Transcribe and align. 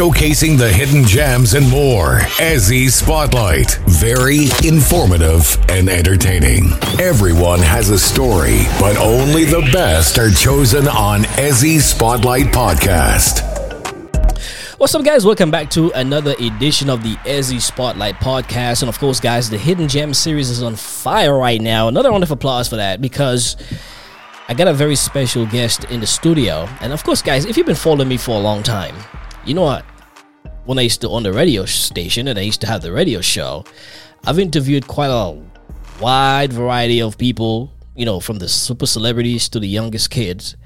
showcasing 0.00 0.56
the 0.56 0.72
hidden 0.72 1.04
gems 1.04 1.52
and 1.52 1.68
more. 1.68 2.20
Ezzy 2.38 2.88
Spotlight. 2.88 3.78
Very 3.86 4.44
informative 4.66 5.58
and 5.68 5.90
entertaining. 5.90 6.70
Everyone 6.98 7.58
has 7.58 7.90
a 7.90 7.98
story, 7.98 8.60
but 8.80 8.96
only 8.96 9.44
the 9.44 9.60
best 9.74 10.16
are 10.16 10.30
chosen 10.30 10.88
on 10.88 11.24
Ezzy 11.36 11.78
Spotlight 11.78 12.46
Podcast. 12.46 13.42
What's 14.78 14.94
up, 14.94 15.04
guys? 15.04 15.26
Welcome 15.26 15.50
back 15.50 15.68
to 15.72 15.90
another 15.90 16.34
edition 16.40 16.88
of 16.88 17.02
the 17.02 17.16
Ezzy 17.26 17.60
Spotlight 17.60 18.14
Podcast. 18.14 18.80
And 18.80 18.88
of 18.88 18.98
course, 18.98 19.20
guys, 19.20 19.50
the 19.50 19.58
Hidden 19.58 19.88
Gem 19.88 20.14
series 20.14 20.48
is 20.48 20.62
on 20.62 20.76
fire 20.76 21.36
right 21.36 21.60
now. 21.60 21.88
Another 21.88 22.08
round 22.08 22.22
of 22.22 22.30
applause 22.30 22.70
for 22.70 22.76
that 22.76 23.02
because 23.02 23.54
I 24.48 24.54
got 24.54 24.66
a 24.66 24.72
very 24.72 24.96
special 24.96 25.44
guest 25.44 25.84
in 25.90 26.00
the 26.00 26.06
studio. 26.06 26.66
And 26.80 26.94
of 26.94 27.04
course, 27.04 27.20
guys, 27.20 27.44
if 27.44 27.58
you've 27.58 27.66
been 27.66 27.74
following 27.76 28.08
me 28.08 28.16
for 28.16 28.30
a 28.30 28.40
long 28.40 28.62
time, 28.62 28.96
you 29.44 29.52
know 29.52 29.62
what? 29.62 29.84
When 30.64 30.78
I 30.78 30.82
used 30.82 31.00
to 31.00 31.08
on 31.08 31.22
the 31.22 31.32
radio 31.32 31.64
station 31.64 32.28
and 32.28 32.38
I 32.38 32.42
used 32.42 32.60
to 32.60 32.66
have 32.66 32.82
the 32.82 32.92
radio 32.92 33.20
show, 33.20 33.64
I've 34.26 34.38
interviewed 34.38 34.86
quite 34.86 35.10
a 35.10 35.40
wide 36.00 36.52
variety 36.52 37.00
of 37.00 37.16
people, 37.16 37.72
you 37.96 38.04
know, 38.04 38.20
from 38.20 38.38
the 38.38 38.48
super 38.48 38.86
celebrities 38.86 39.48
to 39.50 39.60
the 39.60 39.66
youngest 39.66 40.10
kids. 40.10 40.56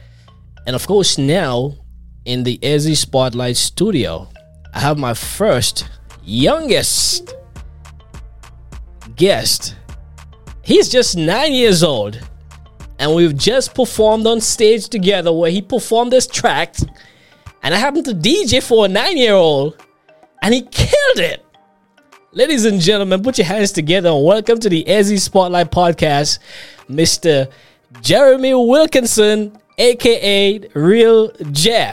And 0.67 0.75
of 0.75 0.87
course, 0.87 1.17
now 1.17 1.77
in 2.25 2.43
the 2.43 2.59
Ezzy 2.59 2.97
Spotlight 2.97 3.57
studio, 3.57 4.29
I 4.73 4.81
have 4.81 4.99
my 4.99 5.15
first 5.15 5.89
youngest 6.25 7.35
guest. 9.15 9.77
He's 10.63 10.89
just 10.89 11.17
nine 11.17 11.53
years 11.53 11.83
old, 11.83 12.21
and 12.99 13.15
we've 13.15 13.37
just 13.37 13.75
performed 13.75 14.27
on 14.27 14.41
stage 14.41 14.89
together 14.89 15.33
where 15.33 15.51
he 15.51 15.63
performed 15.63 16.13
this 16.13 16.27
track. 16.27 16.75
And 17.65 17.73
I 17.73 17.79
happened 17.79 18.05
to 18.05 18.15
DJ 18.15 18.63
for 18.63 18.85
a 18.85 18.89
nine 18.89 19.17
year 19.17 19.33
old, 19.33 19.83
and 20.43 20.53
he 20.53 20.61
killed 20.61 21.17
it. 21.17 21.43
Ladies 22.33 22.67
and 22.67 22.79
gentlemen, 22.79 23.23
put 23.23 23.39
your 23.39 23.47
hands 23.47 23.73
together 23.73 24.11
and 24.11 24.23
welcome 24.23 24.61
to 24.61 24.69
the 24.69 24.85
Ezzy 24.85 25.19
Spotlight 25.19 25.71
Podcast, 25.71 26.41
Mr. 26.91 27.51
Jeremy 28.03 28.53
Wilkinson, 28.53 29.57
aka 29.79 30.61
Real 30.75 31.33
Je. 31.53 31.93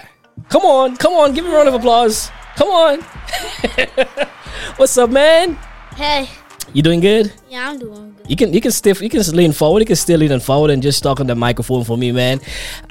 Come 0.49 0.63
on, 0.63 0.97
come 0.97 1.13
on, 1.13 1.33
give 1.33 1.45
me 1.45 1.51
a 1.51 1.55
round 1.55 1.69
of 1.69 1.75
applause. 1.75 2.29
Come 2.57 2.67
on. 2.67 2.99
What's 4.75 4.97
up, 4.97 5.09
man? 5.09 5.55
Hey, 5.95 6.29
You 6.73 6.81
doing 6.81 7.01
good? 7.01 7.33
yeah, 7.49 7.69
I'm 7.69 7.79
doing 7.79 8.15
good. 8.15 8.29
You 8.29 8.35
can 8.37 8.53
you 8.53 8.61
can 8.61 8.71
still 8.71 8.95
you 8.97 9.09
can 9.09 9.21
lean 9.35 9.51
forward. 9.51 9.81
You 9.81 9.85
can 9.85 9.97
still 9.97 10.19
lean 10.19 10.39
forward 10.39 10.71
and 10.71 10.81
just 10.81 11.03
talk 11.03 11.19
on 11.19 11.27
the 11.27 11.35
microphone 11.35 11.83
for 11.83 11.97
me, 11.97 12.13
man. 12.13 12.39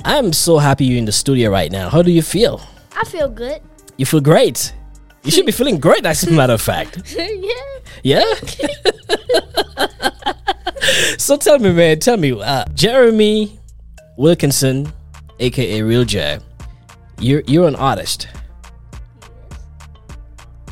I'm 0.05 0.35
so 0.35 0.59
happy 0.59 0.85
you're 0.85 0.99
in 0.99 1.07
the 1.07 1.13
studio 1.13 1.51
right 1.51 1.73
now. 1.73 1.89
How 1.89 2.03
do 2.03 2.11
you 2.11 2.21
feel? 2.21 2.61
I 2.95 3.05
feel 3.05 3.29
good. 3.29 3.63
You 3.97 4.05
feel 4.05 4.21
great. 4.21 4.75
You 5.25 5.31
should 5.31 5.47
be 5.47 5.53
feeling 5.61 5.79
great, 5.81 6.05
as 6.05 6.23
a 6.25 6.31
matter 6.31 6.53
of 6.55 6.61
fact. 6.61 7.15
yeah. 7.17 7.53
Yeah. 8.03 8.25
so 11.19 11.37
tell 11.39 11.59
me, 11.59 11.73
man. 11.73 12.01
Tell 12.01 12.19
me, 12.19 12.33
uh, 12.33 12.65
Jeremy 12.75 13.59
Wilkinson, 14.19 14.93
aka 15.39 15.81
Real 15.83 16.05
Je. 16.05 16.39
You're 17.19 17.43
you're 17.47 17.67
an 17.69 17.77
artist. 17.77 18.29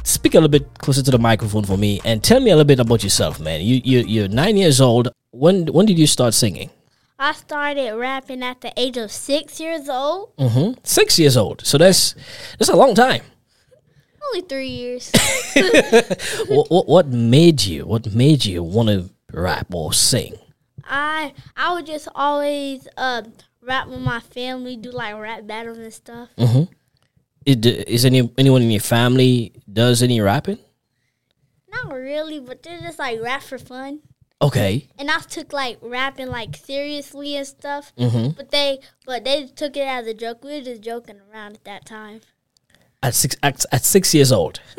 Speak 0.09 0.33
a 0.33 0.39
little 0.39 0.49
bit 0.49 0.79
closer 0.79 1.03
to 1.03 1.11
the 1.11 1.19
microphone 1.19 1.65
for 1.65 1.77
me, 1.77 2.01
and 2.03 2.25
tell 2.25 2.41
me 2.41 2.51
a 2.51 2.57
little 2.57 2.65
bit 2.65 2.81
about 2.81 3.03
yourself, 3.03 3.39
man. 3.39 3.61
You 3.61 3.83
you 3.85 3.99
you're 4.01 4.27
nine 4.27 4.57
years 4.57 4.81
old. 4.81 5.11
When 5.33 5.67
when 5.67 5.85
did 5.85 5.99
you 5.99 6.07
start 6.07 6.33
singing? 6.33 6.71
I 7.19 7.33
started 7.33 7.95
rapping 7.95 8.43
at 8.43 8.63
the 8.63 8.73
age 8.75 8.97
of 8.97 9.13
six 9.13 9.61
years 9.61 9.87
old. 9.87 10.35
Mm-hmm. 10.39 10.81
Six 10.83 11.19
years 11.19 11.37
old. 11.37 11.61
So 11.67 11.77
that's 11.77 12.15
that's 12.59 12.71
a 12.71 12.77
long 12.77 12.95
time. 12.95 13.21
Only 14.29 14.49
three 14.49 14.69
years. 14.69 15.13
what, 16.49 16.71
what 16.71 16.89
what 16.89 17.09
made 17.09 17.65
you? 17.65 17.85
What 17.85 18.15
made 18.15 18.47
you 18.47 18.63
want 18.63 18.89
to 18.89 19.11
rap 19.31 19.75
or 19.75 19.93
sing? 19.93 20.39
I 20.85 21.35
I 21.55 21.75
would 21.75 21.85
just 21.85 22.09
always 22.15 22.89
uh, 22.97 23.25
rap 23.61 23.89
with 23.89 24.01
my 24.01 24.21
family, 24.21 24.79
do 24.79 24.91
like 24.91 25.15
rap 25.19 25.47
battles 25.47 25.77
and 25.77 25.93
stuff. 25.93 26.31
Is, 27.49 27.57
is 27.65 28.05
any 28.05 28.31
anyone 28.37 28.61
in 28.61 28.71
your 28.71 28.83
family 28.83 29.55
does 29.73 30.03
any 30.03 30.21
rapping? 30.21 30.59
Not 31.73 31.95
really, 31.95 32.41
but 32.41 32.63
they're 32.63 32.81
just 32.81 32.99
like 32.99 33.23
rap 33.23 33.43
for 33.43 33.57
fun. 33.57 34.01
Okay. 34.43 34.87
And 34.99 35.11
I 35.11 35.19
took 35.21 35.55
like 35.55 35.79
rapping 35.81 36.29
like 36.29 36.55
seriously 36.57 37.37
and 37.37 37.47
stuff. 37.47 37.95
Mm-hmm. 37.97 38.37
But 38.37 38.51
they 38.51 38.81
but 39.07 39.25
they 39.25 39.47
took 39.47 39.79
it 39.79 39.89
as 39.89 40.07
a 40.07 40.13
joke. 40.13 40.45
We 40.45 40.59
were 40.59 40.65
just 40.65 40.83
joking 40.83 41.21
around 41.33 41.55
at 41.55 41.65
that 41.65 41.87
time. 41.87 42.21
At 43.03 43.15
six 43.15 43.35
at, 43.43 43.65
at 43.73 43.83
six 43.83 44.15
years 44.15 44.31
old. 44.31 44.61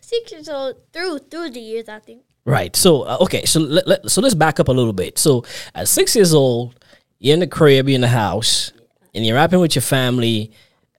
six 0.00 0.32
years 0.32 0.48
old 0.48 0.76
through 0.90 1.18
through 1.30 1.50
the 1.50 1.60
years, 1.60 1.90
I 1.90 1.98
think. 1.98 2.22
Right. 2.46 2.74
So 2.74 3.02
uh, 3.02 3.18
okay. 3.20 3.44
So 3.44 3.60
let, 3.60 3.86
let, 3.86 4.10
so 4.10 4.22
let's 4.22 4.34
back 4.34 4.58
up 4.58 4.68
a 4.68 4.72
little 4.72 4.94
bit. 4.94 5.18
So 5.18 5.44
at 5.74 5.86
six 5.86 6.16
years 6.16 6.32
old, 6.32 6.82
you're 7.18 7.34
in 7.34 7.40
the 7.40 7.46
crib, 7.46 7.90
you're 7.90 7.96
in 7.96 8.00
the 8.00 8.08
house, 8.08 8.72
and 9.14 9.26
you're 9.26 9.36
rapping 9.36 9.60
with 9.60 9.74
your 9.74 9.82
family, 9.82 10.50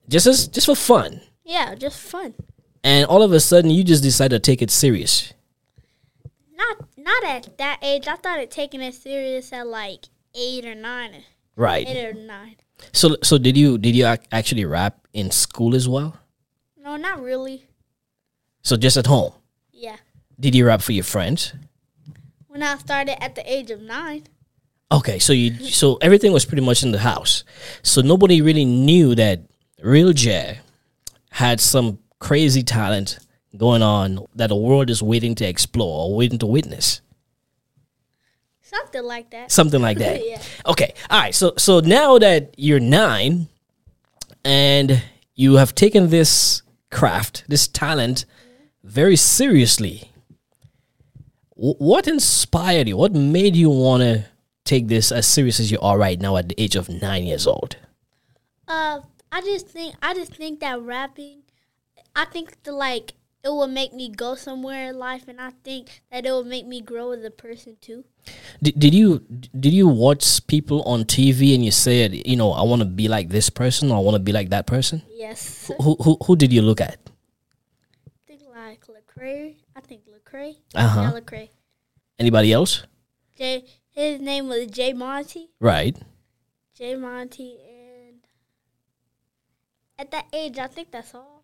just 0.08 0.26
as 0.26 0.48
just 0.48 0.66
for 0.66 0.76
fun. 0.76 1.20
Yeah, 1.44 1.74
just 1.74 2.00
fun. 2.00 2.34
And 2.82 3.06
all 3.06 3.22
of 3.22 3.32
a 3.32 3.40
sudden, 3.40 3.70
you 3.70 3.82
just 3.84 4.02
decide 4.02 4.30
to 4.30 4.38
take 4.38 4.62
it 4.62 4.70
serious. 4.70 5.32
Not 6.56 6.76
not 6.96 7.24
at 7.24 7.58
that 7.58 7.78
age. 7.82 8.06
I 8.08 8.16
started 8.16 8.50
taking 8.50 8.80
it 8.80 8.94
serious 8.94 9.52
at 9.52 9.66
like 9.66 10.06
eight 10.34 10.64
or 10.64 10.74
nine. 10.74 11.24
Right. 11.56 11.86
Eight 11.88 12.04
or 12.04 12.12
nine. 12.14 12.56
So 12.92 13.16
so 13.22 13.38
did 13.38 13.56
you 13.56 13.78
did 13.78 13.94
you 13.96 14.06
ac- 14.06 14.22
actually 14.32 14.64
rap 14.64 15.06
in 15.12 15.30
school 15.30 15.74
as 15.74 15.88
well? 15.88 16.18
No, 16.78 16.96
not 16.96 17.22
really. 17.22 17.66
So 18.62 18.76
just 18.76 18.96
at 18.96 19.06
home. 19.06 19.32
Yeah. 19.72 19.96
Did 20.38 20.54
you 20.54 20.66
rap 20.66 20.82
for 20.82 20.92
your 20.92 21.04
friends? 21.04 21.54
When 22.48 22.62
I 22.62 22.76
started 22.78 23.22
at 23.22 23.34
the 23.34 23.44
age 23.50 23.70
of 23.70 23.80
nine. 23.80 24.24
Okay, 24.92 25.18
so 25.18 25.32
you 25.32 25.52
so 25.70 25.96
everything 25.96 26.32
was 26.32 26.44
pretty 26.44 26.62
much 26.62 26.82
in 26.82 26.92
the 26.92 26.98
house. 27.00 27.42
So 27.82 28.02
nobody 28.02 28.40
really 28.40 28.64
knew 28.64 29.14
that 29.16 29.40
Real 29.82 30.12
Je 30.12 30.58
had 31.30 31.60
some 31.60 31.98
crazy 32.18 32.62
talent 32.62 33.18
going 33.56 33.82
on 33.82 34.24
that 34.34 34.48
the 34.48 34.56
world 34.56 34.90
is 34.90 35.02
waiting 35.02 35.34
to 35.36 35.46
explore 35.46 36.06
or 36.08 36.16
waiting 36.16 36.38
to 36.38 36.46
witness. 36.46 37.00
Something 38.62 39.04
like 39.04 39.30
that. 39.30 39.50
Something 39.52 39.80
like 39.82 39.98
that. 39.98 40.20
Yeah. 40.26 40.42
Okay. 40.66 40.94
All 41.10 41.20
right. 41.20 41.34
So 41.34 41.54
so 41.56 41.80
now 41.80 42.18
that 42.18 42.54
you're 42.56 42.80
9 42.80 43.46
and 44.44 45.02
you 45.34 45.54
have 45.56 45.74
taken 45.74 46.08
this 46.10 46.62
craft, 46.90 47.44
this 47.48 47.68
talent 47.68 48.24
very 48.82 49.16
seriously. 49.16 50.10
wh- 51.54 51.78
What 51.80 52.06
inspired 52.08 52.88
you? 52.88 52.96
What 52.96 53.12
made 53.12 53.54
you 53.56 53.70
want 53.70 54.02
to 54.02 54.24
take 54.64 54.88
this 54.88 55.12
as 55.12 55.26
serious 55.26 55.60
as 55.60 55.70
you 55.70 55.78
are 55.80 55.96
right 55.98 56.20
now 56.20 56.36
at 56.36 56.48
the 56.48 56.60
age 56.60 56.76
of 56.76 56.88
9 56.88 57.24
years 57.24 57.46
old? 57.46 57.76
Uh 58.66 59.00
I 59.36 59.42
just 59.42 59.68
think 59.68 59.94
I 60.00 60.14
just 60.14 60.34
think 60.34 60.60
that 60.60 60.80
rapping 60.80 61.42
I 62.14 62.24
think 62.24 62.62
the 62.62 62.72
like 62.72 63.12
it 63.44 63.50
will 63.50 63.66
make 63.68 63.92
me 63.92 64.08
go 64.08 64.34
somewhere 64.34 64.88
in 64.88 64.98
life 64.98 65.28
and 65.28 65.38
I 65.38 65.50
think 65.62 66.00
that 66.10 66.24
it 66.24 66.30
will 66.30 66.42
make 66.42 66.66
me 66.66 66.80
grow 66.80 67.12
as 67.12 67.22
a 67.22 67.30
person 67.30 67.76
too. 67.82 68.04
Did, 68.62 68.80
did 68.80 68.94
you 68.94 69.26
did 69.60 69.74
you 69.74 69.88
watch 69.88 70.46
people 70.46 70.82
on 70.84 71.04
TV 71.04 71.54
and 71.54 71.62
you 71.62 71.70
said, 71.70 72.14
you 72.26 72.34
know, 72.34 72.52
I 72.52 72.62
want 72.62 72.80
to 72.80 72.86
be 72.86 73.08
like 73.08 73.28
this 73.28 73.50
person 73.50 73.90
or 73.90 73.98
I 73.98 74.00
want 74.00 74.14
to 74.14 74.22
be 74.22 74.32
like 74.32 74.48
that 74.48 74.66
person? 74.66 75.02
Yes. 75.10 75.70
Who 75.82 75.96
who 75.96 76.16
who 76.24 76.34
did 76.34 76.50
you 76.50 76.62
look 76.62 76.80
at? 76.80 76.96
I 78.06 78.24
think 78.26 78.40
like 78.48 78.86
Lecrae. 78.86 79.54
I 79.76 79.80
think 79.82 80.00
Lecrae. 80.08 80.56
Uh-huh. 80.74 81.00
Yeah, 81.02 81.20
Lecrae. 81.20 81.50
Anybody 82.18 82.54
else? 82.54 82.84
Jay 83.36 83.66
his 83.90 84.18
name 84.18 84.48
was 84.48 84.66
Jay 84.68 84.94
Monty. 84.94 85.50
Right. 85.60 85.94
Jay 86.74 86.94
Monty 86.94 87.58
and 87.68 87.75
at 89.98 90.10
that 90.10 90.26
age 90.32 90.58
I 90.58 90.66
think 90.66 90.90
that's 90.90 91.14
all. 91.14 91.42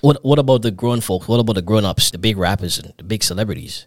What 0.00 0.24
what 0.24 0.38
about 0.38 0.62
the 0.62 0.70
grown 0.70 1.00
folks? 1.00 1.28
What 1.28 1.38
about 1.40 1.54
the 1.54 1.62
grown 1.62 1.84
ups, 1.84 2.10
the 2.10 2.18
big 2.18 2.36
rappers 2.36 2.78
and 2.78 2.92
the 2.96 3.04
big 3.04 3.22
celebrities? 3.22 3.86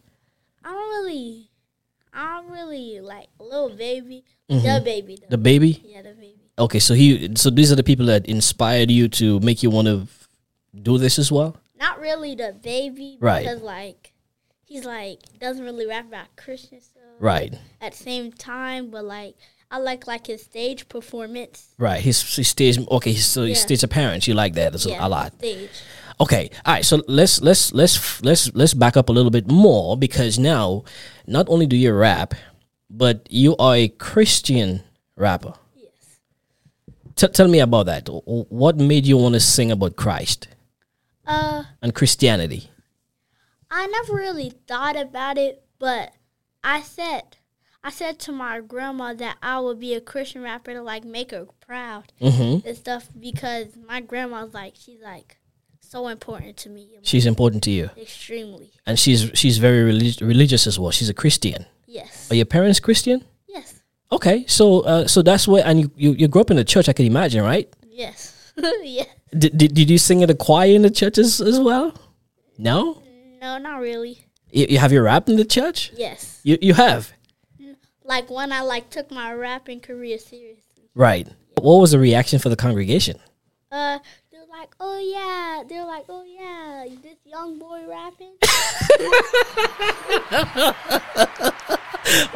I 0.63 0.71
don't 0.71 0.89
really 0.89 1.49
I 2.13 2.41
don't 2.41 2.51
really 2.51 3.01
like 3.01 3.27
Lil 3.39 3.75
Baby. 3.75 4.23
Mm-hmm. 4.49 4.65
The 4.65 4.81
baby 4.85 5.17
though. 5.19 5.27
The 5.29 5.37
baby? 5.37 5.81
yeah, 5.85 6.01
the 6.01 6.13
baby. 6.13 6.51
Okay, 6.57 6.79
so 6.79 6.93
he 6.93 7.35
so 7.35 7.49
these 7.49 7.71
are 7.71 7.75
the 7.75 7.83
people 7.83 8.05
that 8.05 8.25
inspired 8.27 8.89
you 8.91 9.07
to 9.09 9.39
make 9.41 9.61
you 9.63 9.69
want 9.69 9.87
to 9.87 10.07
do 10.81 10.97
this 10.97 11.19
as 11.19 11.31
well? 11.31 11.57
Not 11.79 11.99
really 11.99 12.35
the 12.35 12.55
baby 12.63 13.17
Right. 13.19 13.43
because 13.43 13.61
like 13.61 14.13
he's 14.63 14.85
like 14.85 15.19
doesn't 15.39 15.63
really 15.65 15.85
rap 15.87 16.07
about 16.07 16.27
Christian 16.37 16.79
stuff 16.79 17.01
Right. 17.19 17.53
at 17.81 17.91
the 17.93 17.97
same 17.97 18.31
time, 18.31 18.89
but 18.89 19.03
like 19.03 19.35
I 19.75 19.79
like 19.79 20.07
like 20.07 20.27
his 20.27 20.41
stage 20.41 20.87
performance. 20.87 21.67
Right. 21.77 21.99
His, 21.99 22.21
his 22.35 22.47
stage 22.47 22.77
okay, 22.97 23.13
so 23.15 23.41
his 23.43 23.57
Yeah. 23.57 23.63
stage 23.65 23.83
appearance, 23.83 24.25
you 24.25 24.33
like 24.33 24.53
that 24.53 24.73
a- 24.73 24.89
Yeah, 24.89 25.05
a 25.05 25.09
lot. 25.09 25.33
Stage. 25.33 25.69
Okay, 26.21 26.49
all 26.65 26.73
right. 26.75 26.85
So 26.85 27.03
let's 27.09 27.41
let's 27.41 27.73
let's 27.73 28.23
let's 28.23 28.49
let's 28.55 28.73
back 28.73 28.95
up 28.95 29.09
a 29.09 29.11
little 29.11 29.31
bit 29.31 29.51
more 29.51 29.97
because 29.97 30.39
now, 30.39 30.85
not 31.27 31.49
only 31.49 31.65
do 31.67 31.75
you 31.75 31.91
rap, 31.91 32.33
but 32.89 33.27
you 33.29 33.57
are 33.57 33.75
a 33.75 33.89
Christian 33.89 34.81
rapper. 35.17 35.53
Yes. 35.75 36.19
T- 37.17 37.27
tell 37.27 37.49
me 37.49 37.59
about 37.59 37.87
that. 37.87 38.07
What 38.07 38.77
made 38.77 39.05
you 39.05 39.17
want 39.17 39.33
to 39.33 39.41
sing 39.41 39.71
about 39.71 39.97
Christ? 39.97 40.47
Uh, 41.27 41.63
and 41.81 41.93
Christianity? 41.93 42.69
I 43.69 43.87
never 43.87 44.13
really 44.15 44.53
thought 44.69 44.95
about 44.95 45.37
it, 45.37 45.65
but 45.79 46.13
I 46.63 46.81
said, 46.81 47.35
I 47.87 47.91
said 47.91 48.17
to 48.25 48.31
my 48.31 48.61
grandma 48.61 49.13
that 49.13 49.37
I 49.43 49.59
would 49.59 49.79
be 49.79 49.93
a 49.93 50.01
Christian 50.01 50.41
rapper 50.41 50.73
to 50.73 50.81
like 50.81 51.03
make 51.05 51.29
her 51.31 51.45
proud 51.67 52.11
Mm-hmm. 52.19 52.67
and 52.67 52.75
stuff 52.77 53.03
because 53.27 53.67
my 53.87 54.01
grandma's 54.01 54.53
like 54.53 54.73
she's 54.75 55.01
like 55.01 55.37
so 55.79 56.07
important 56.07 56.57
to 56.63 56.69
me, 56.69 56.89
She's 57.03 57.25
important 57.27 57.61
to 57.65 57.71
you, 57.71 57.89
extremely. 57.95 58.71
and 58.87 58.97
she's 58.97 59.29
she's 59.35 59.57
very 59.59 59.83
relig- 59.83 60.21
religious 60.21 60.65
as 60.67 60.79
well. 60.79 60.91
She's 60.91 61.09
a 61.09 61.13
Christian. 61.13 61.65
Yes. 61.85 62.29
Are 62.31 62.35
your 62.35 62.47
parents 62.47 62.79
Christian? 62.79 63.23
Yes. 63.47 63.79
Okay, 64.11 64.45
so 64.47 64.81
uh, 64.81 65.05
so 65.07 65.21
that's 65.21 65.47
where 65.47 65.63
and 65.65 65.79
you, 65.81 65.91
you 65.95 66.11
you 66.13 66.27
grew 66.27 66.41
up 66.41 66.49
in 66.51 66.57
the 66.57 66.65
church. 66.65 66.89
I 66.89 66.93
can 66.93 67.05
imagine, 67.05 67.43
right? 67.43 67.69
Yes. 67.87 68.51
yeah. 68.81 69.03
Did, 69.37 69.57
did, 69.57 69.73
did 69.75 69.89
you 69.89 69.97
sing 69.99 70.21
in 70.21 70.27
the 70.27 70.35
choir 70.35 70.73
in 70.73 70.81
the 70.81 70.89
church 70.89 71.17
as, 71.19 71.39
as 71.41 71.59
well? 71.59 71.93
No, 72.57 73.01
No, 73.41 73.57
not 73.59 73.79
really. 73.79 74.25
you, 74.51 74.65
you 74.69 74.77
have 74.79 74.91
you 74.91 75.01
rapped 75.01 75.29
in 75.29 75.35
the 75.37 75.45
church? 75.45 75.91
Yes. 75.95 76.39
You 76.43 76.57
you 76.61 76.73
have 76.73 77.13
Like 78.05 78.29
when 78.29 78.51
I 78.51 78.61
like 78.61 78.91
took 78.91 79.09
my 79.09 79.33
rapping 79.33 79.79
career 79.79 80.19
seriously. 80.19 80.89
right. 80.93 81.27
What 81.59 81.77
was 81.81 81.91
the 81.91 81.99
reaction 81.99 82.37
for 82.37 82.49
the 82.49 82.55
congregation? 82.55 83.17
Uh, 83.71 83.97
they're 84.31 84.45
like, 84.47 84.75
oh 84.79 84.99
yeah. 84.99 85.63
They're 85.67 85.85
like, 85.85 86.05
oh 86.09 86.23
yeah, 86.23 86.85
this 87.01 87.17
young 87.25 87.57
boy 87.57 87.81
rapping. 87.89 88.35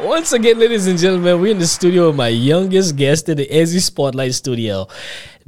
Once 0.00 0.32
again, 0.32 0.58
ladies 0.58 0.88
and 0.88 0.98
gentlemen, 0.98 1.40
we're 1.40 1.52
in 1.52 1.58
the 1.60 1.66
studio 1.66 2.08
with 2.08 2.16
my 2.16 2.28
youngest 2.28 2.96
guest 2.96 3.28
in 3.28 3.36
the 3.36 3.46
Ezzy 3.46 3.80
Spotlight 3.80 4.34
Studio, 4.34 4.88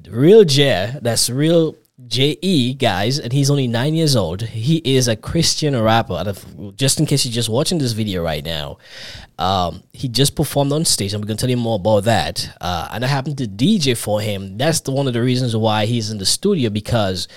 Real 0.08 0.44
Je. 0.44 0.92
That's 1.02 1.28
Real 1.28 1.75
J 2.06 2.37
E, 2.40 2.75
guys, 2.75 3.19
and 3.19 3.32
he's 3.32 3.50
only 3.50 3.66
nine 3.66 3.94
years 3.94 4.16
old. 4.16 4.43
He 4.43 4.78
is 4.84 5.08
a 5.08 5.16
Christian 5.16 5.78
rapper. 5.81 6.14
And 6.14 6.28
if- 6.28 6.44
Just 6.76 6.99
in 7.00 7.06
case 7.06 7.25
you're 7.25 7.32
just 7.32 7.49
watching 7.49 7.78
this 7.78 7.93
video 7.93 8.22
right 8.22 8.44
now, 8.44 8.78
um, 9.38 9.82
he 9.93 10.08
just 10.08 10.34
performed 10.34 10.72
on 10.72 10.84
stage, 10.84 11.12
and 11.12 11.22
we're 11.22 11.28
gonna 11.28 11.38
tell 11.38 11.50
you 11.50 11.56
more 11.56 11.76
about 11.76 12.04
that. 12.04 12.56
Uh, 12.60 12.88
and 12.93 13.04
I 13.04 13.08
happened 13.08 13.38
to 13.38 13.46
DJ 13.46 13.94
for 13.94 14.20
him. 14.20 14.56
That's 14.56 14.81
the, 14.81 14.90
one 14.90 15.06
of 15.06 15.12
the 15.12 15.22
reasons 15.22 15.54
why 15.54 15.87
he's 15.87 16.10
in 16.10 16.19
the 16.19 16.26
studio 16.26 16.70
because 16.70 17.28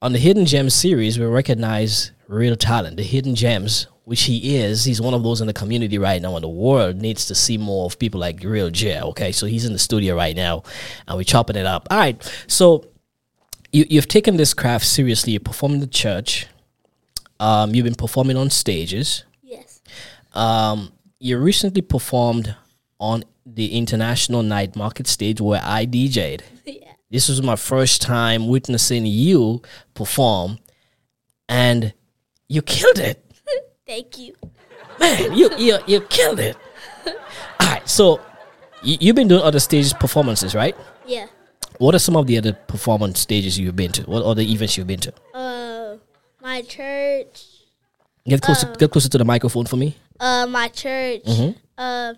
on 0.00 0.12
the 0.12 0.18
Hidden 0.18 0.46
Gems 0.46 0.74
series, 0.74 1.18
we 1.18 1.26
recognize 1.26 2.10
real 2.28 2.56
talent, 2.56 2.96
the 2.96 3.02
hidden 3.02 3.34
gems, 3.34 3.86
which 4.04 4.22
he 4.22 4.56
is. 4.56 4.84
He's 4.84 5.00
one 5.00 5.14
of 5.14 5.22
those 5.22 5.40
in 5.40 5.46
the 5.46 5.52
community 5.52 5.98
right 5.98 6.20
now, 6.20 6.34
and 6.34 6.42
the 6.42 6.48
world 6.48 6.96
needs 6.96 7.26
to 7.26 7.34
see 7.34 7.58
more 7.58 7.84
of 7.86 7.98
people 7.98 8.18
like 8.18 8.42
Real 8.42 8.70
Je. 8.70 9.00
Okay, 9.00 9.30
so 9.32 9.46
he's 9.46 9.64
in 9.64 9.72
the 9.72 9.78
studio 9.78 10.16
right 10.16 10.34
now, 10.34 10.62
and 11.06 11.16
we're 11.16 11.22
chopping 11.24 11.56
it 11.56 11.66
up. 11.66 11.86
All 11.90 11.98
right, 11.98 12.20
so 12.48 12.86
you, 13.72 13.86
you've 13.88 14.08
taken 14.08 14.36
this 14.36 14.54
craft 14.54 14.84
seriously. 14.86 15.32
You 15.32 15.40
perform 15.40 15.72
in 15.74 15.80
the 15.80 15.86
church. 15.86 16.46
Um, 17.40 17.74
you've 17.74 17.84
been 17.84 17.94
performing 17.94 18.36
on 18.36 18.50
stages. 18.50 19.24
yes. 19.42 19.80
Um, 20.34 20.92
you 21.18 21.38
recently 21.38 21.82
performed 21.82 22.54
on 23.00 23.24
the 23.44 23.76
International 23.76 24.42
Night 24.42 24.76
Market 24.76 25.06
stage 25.06 25.40
where 25.40 25.60
I 25.64 25.86
DJ'd. 25.86 26.42
yeah. 26.64 26.92
This 27.10 27.28
was 27.28 27.42
my 27.42 27.56
first 27.56 28.00
time 28.00 28.48
witnessing 28.48 29.04
you 29.04 29.60
perform, 29.94 30.58
and 31.48 31.92
you 32.48 32.62
killed 32.62 32.98
it, 32.98 33.22
Thank 33.86 34.18
you. 34.18 34.34
man. 34.98 35.32
You 35.36 35.50
you 35.58 35.78
you 35.86 36.00
killed 36.02 36.40
it. 36.40 36.56
All 37.60 37.66
right, 37.66 37.86
so 37.88 38.20
you, 38.82 38.96
you've 39.00 39.16
been 39.16 39.28
doing 39.28 39.42
other 39.42 39.60
stage 39.60 39.92
performances, 39.94 40.54
right? 40.54 40.74
Yeah. 41.06 41.26
What 41.82 41.96
are 41.96 41.98
some 41.98 42.16
of 42.16 42.28
the 42.28 42.38
other 42.38 42.52
performance 42.52 43.18
stages 43.18 43.58
you've 43.58 43.74
been 43.74 43.90
to? 43.92 44.02
What 44.02 44.22
other 44.22 44.42
events 44.42 44.76
you've 44.76 44.86
been 44.86 45.00
to? 45.00 45.12
Uh, 45.34 45.96
my 46.40 46.62
church. 46.62 47.44
Get 48.24 48.40
closer, 48.40 48.68
Uh. 48.68 48.74
get 48.76 48.90
closer 48.92 49.08
to 49.08 49.18
the 49.18 49.24
microphone 49.24 49.66
for 49.66 49.76
me. 49.76 49.96
Uh, 50.20 50.46
my 50.48 50.68
church. 50.68 51.24
Mhm. 51.24 51.56
Uh, 51.76 52.14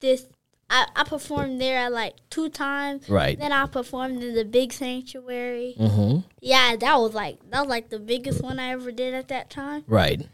this. 0.00 0.26
I, 0.68 0.86
I 0.96 1.04
performed 1.04 1.62
there 1.62 1.88
like 1.88 2.14
two 2.28 2.48
times. 2.50 3.08
Right. 3.08 3.38
Then 3.38 3.52
I 3.52 3.64
performed 3.66 4.22
in 4.22 4.34
the 4.34 4.44
big 4.44 4.70
sanctuary. 4.72 5.76
Mm-hmm. 5.80 6.20
Yeah, 6.42 6.76
that 6.76 6.96
was 7.00 7.14
like 7.14 7.38
that 7.50 7.60
was 7.60 7.68
like 7.70 7.88
the 7.88 7.98
biggest 7.98 8.42
one 8.42 8.58
I 8.58 8.68
ever 8.72 8.92
did 8.92 9.14
at 9.14 9.28
that 9.28 9.48
time. 9.48 9.84
Right. 9.86 10.28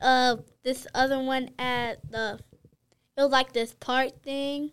Uh, 0.00 0.36
this 0.62 0.86
other 0.94 1.18
one 1.18 1.50
at 1.58 2.00
the, 2.10 2.38
it 3.18 3.20
was 3.20 3.30
like 3.30 3.52
this 3.52 3.74
park 3.78 4.22
thing. 4.22 4.70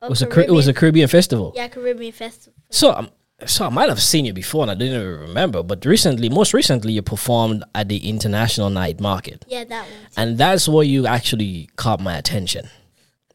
It 0.00 0.08
was 0.08 0.22
a 0.22 0.26
Car- 0.26 0.44
it 0.44 0.52
was 0.52 0.68
a 0.68 0.74
Caribbean 0.74 1.08
festival. 1.08 1.52
yeah 1.56 1.66
Caribbean 1.66 2.12
festival. 2.12 2.54
So, 2.70 2.92
um, 2.94 3.08
so 3.46 3.66
I 3.66 3.68
might 3.68 3.88
have 3.88 4.00
seen 4.02 4.24
you 4.24 4.32
before 4.32 4.62
and 4.62 4.70
I 4.70 4.74
didn't 4.74 5.00
even 5.00 5.20
remember. 5.20 5.62
But 5.62 5.84
recently, 5.84 6.28
most 6.28 6.52
recently, 6.52 6.92
you 6.92 7.02
performed 7.02 7.64
at 7.74 7.88
the 7.88 8.08
International 8.08 8.68
Night 8.70 9.00
Market, 9.00 9.44
Yeah, 9.48 9.64
that 9.64 9.82
one. 9.84 9.92
and 10.16 10.38
that's 10.38 10.68
where 10.68 10.84
you 10.84 11.06
actually 11.06 11.68
caught 11.76 12.00
my 12.00 12.16
attention. 12.18 12.68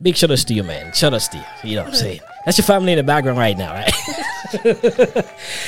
Big 0.01 0.15
shout 0.17 0.31
outs 0.31 0.43
to 0.45 0.53
you, 0.53 0.63
man. 0.63 0.91
Shout 0.93 1.13
outs 1.13 1.29
to 1.29 1.37
you. 1.37 1.43
You 1.71 1.75
know 1.77 1.83
what 1.83 1.93
I'm 1.93 1.95
saying? 1.95 2.19
That's 2.45 2.57
your 2.57 2.65
family 2.65 2.91
in 2.91 2.97
the 2.97 3.03
background 3.03 3.37
right 3.37 3.57
now, 3.57 3.71
right? 3.73 3.93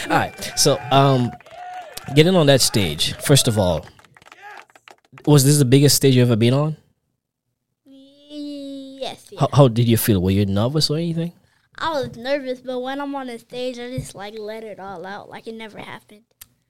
all 0.10 0.18
right. 0.18 0.52
So, 0.58 0.78
um, 0.92 1.32
getting 2.16 2.36
on 2.36 2.46
that 2.48 2.60
stage. 2.60 3.14
First 3.14 3.48
of 3.48 3.58
all, 3.58 3.86
was 5.26 5.46
this 5.46 5.58
the 5.58 5.66
biggest 5.66 5.96
stage 5.96 6.16
you've 6.16 6.28
ever 6.30 6.36
been 6.36 6.54
on? 6.54 6.76
Yes, 7.86 9.28
yeah. 9.32 9.40
How, 9.40 9.50
how 9.54 9.68
did 9.70 9.88
you 9.88 9.96
feel? 9.98 10.22
Were 10.22 10.32
you 10.32 10.46
nervous 10.46 10.90
or 10.90 10.98
anything? 10.98 11.32
I 11.77 11.92
was 11.92 12.16
nervous, 12.18 12.62
but 12.62 12.80
when 12.80 13.01
I'm 13.01 13.13
on 13.16 13.27
the 13.27 13.39
stage, 13.39 13.80
I 13.80 13.89
just 13.92 14.16
like 14.16 14.38
let 14.38 14.63
it 14.63 14.80
all 14.80 15.06
out, 15.06 15.30
like 15.30 15.48
it 15.48 15.56
never 15.56 15.80
happened. 15.80 16.24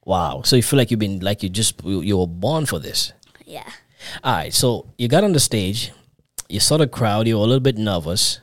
Wow. 0.03 0.41
So 0.43 0.55
you 0.55 0.63
feel 0.63 0.77
like 0.77 0.91
you've 0.91 0.99
been 0.99 1.19
like 1.19 1.43
you 1.43 1.49
just 1.49 1.83
you 1.83 2.17
were 2.17 2.27
born 2.27 2.65
for 2.65 2.79
this. 2.79 3.13
Yeah. 3.45 3.69
All 4.23 4.35
right, 4.35 4.53
so 4.53 4.93
you 4.97 5.07
got 5.07 5.23
on 5.23 5.33
the 5.33 5.39
stage, 5.39 5.91
you 6.47 6.59
saw 6.59 6.77
the 6.77 6.87
crowd, 6.87 7.27
you 7.27 7.37
were 7.37 7.43
a 7.43 7.47
little 7.47 7.59
bit 7.59 7.77
nervous, 7.77 8.39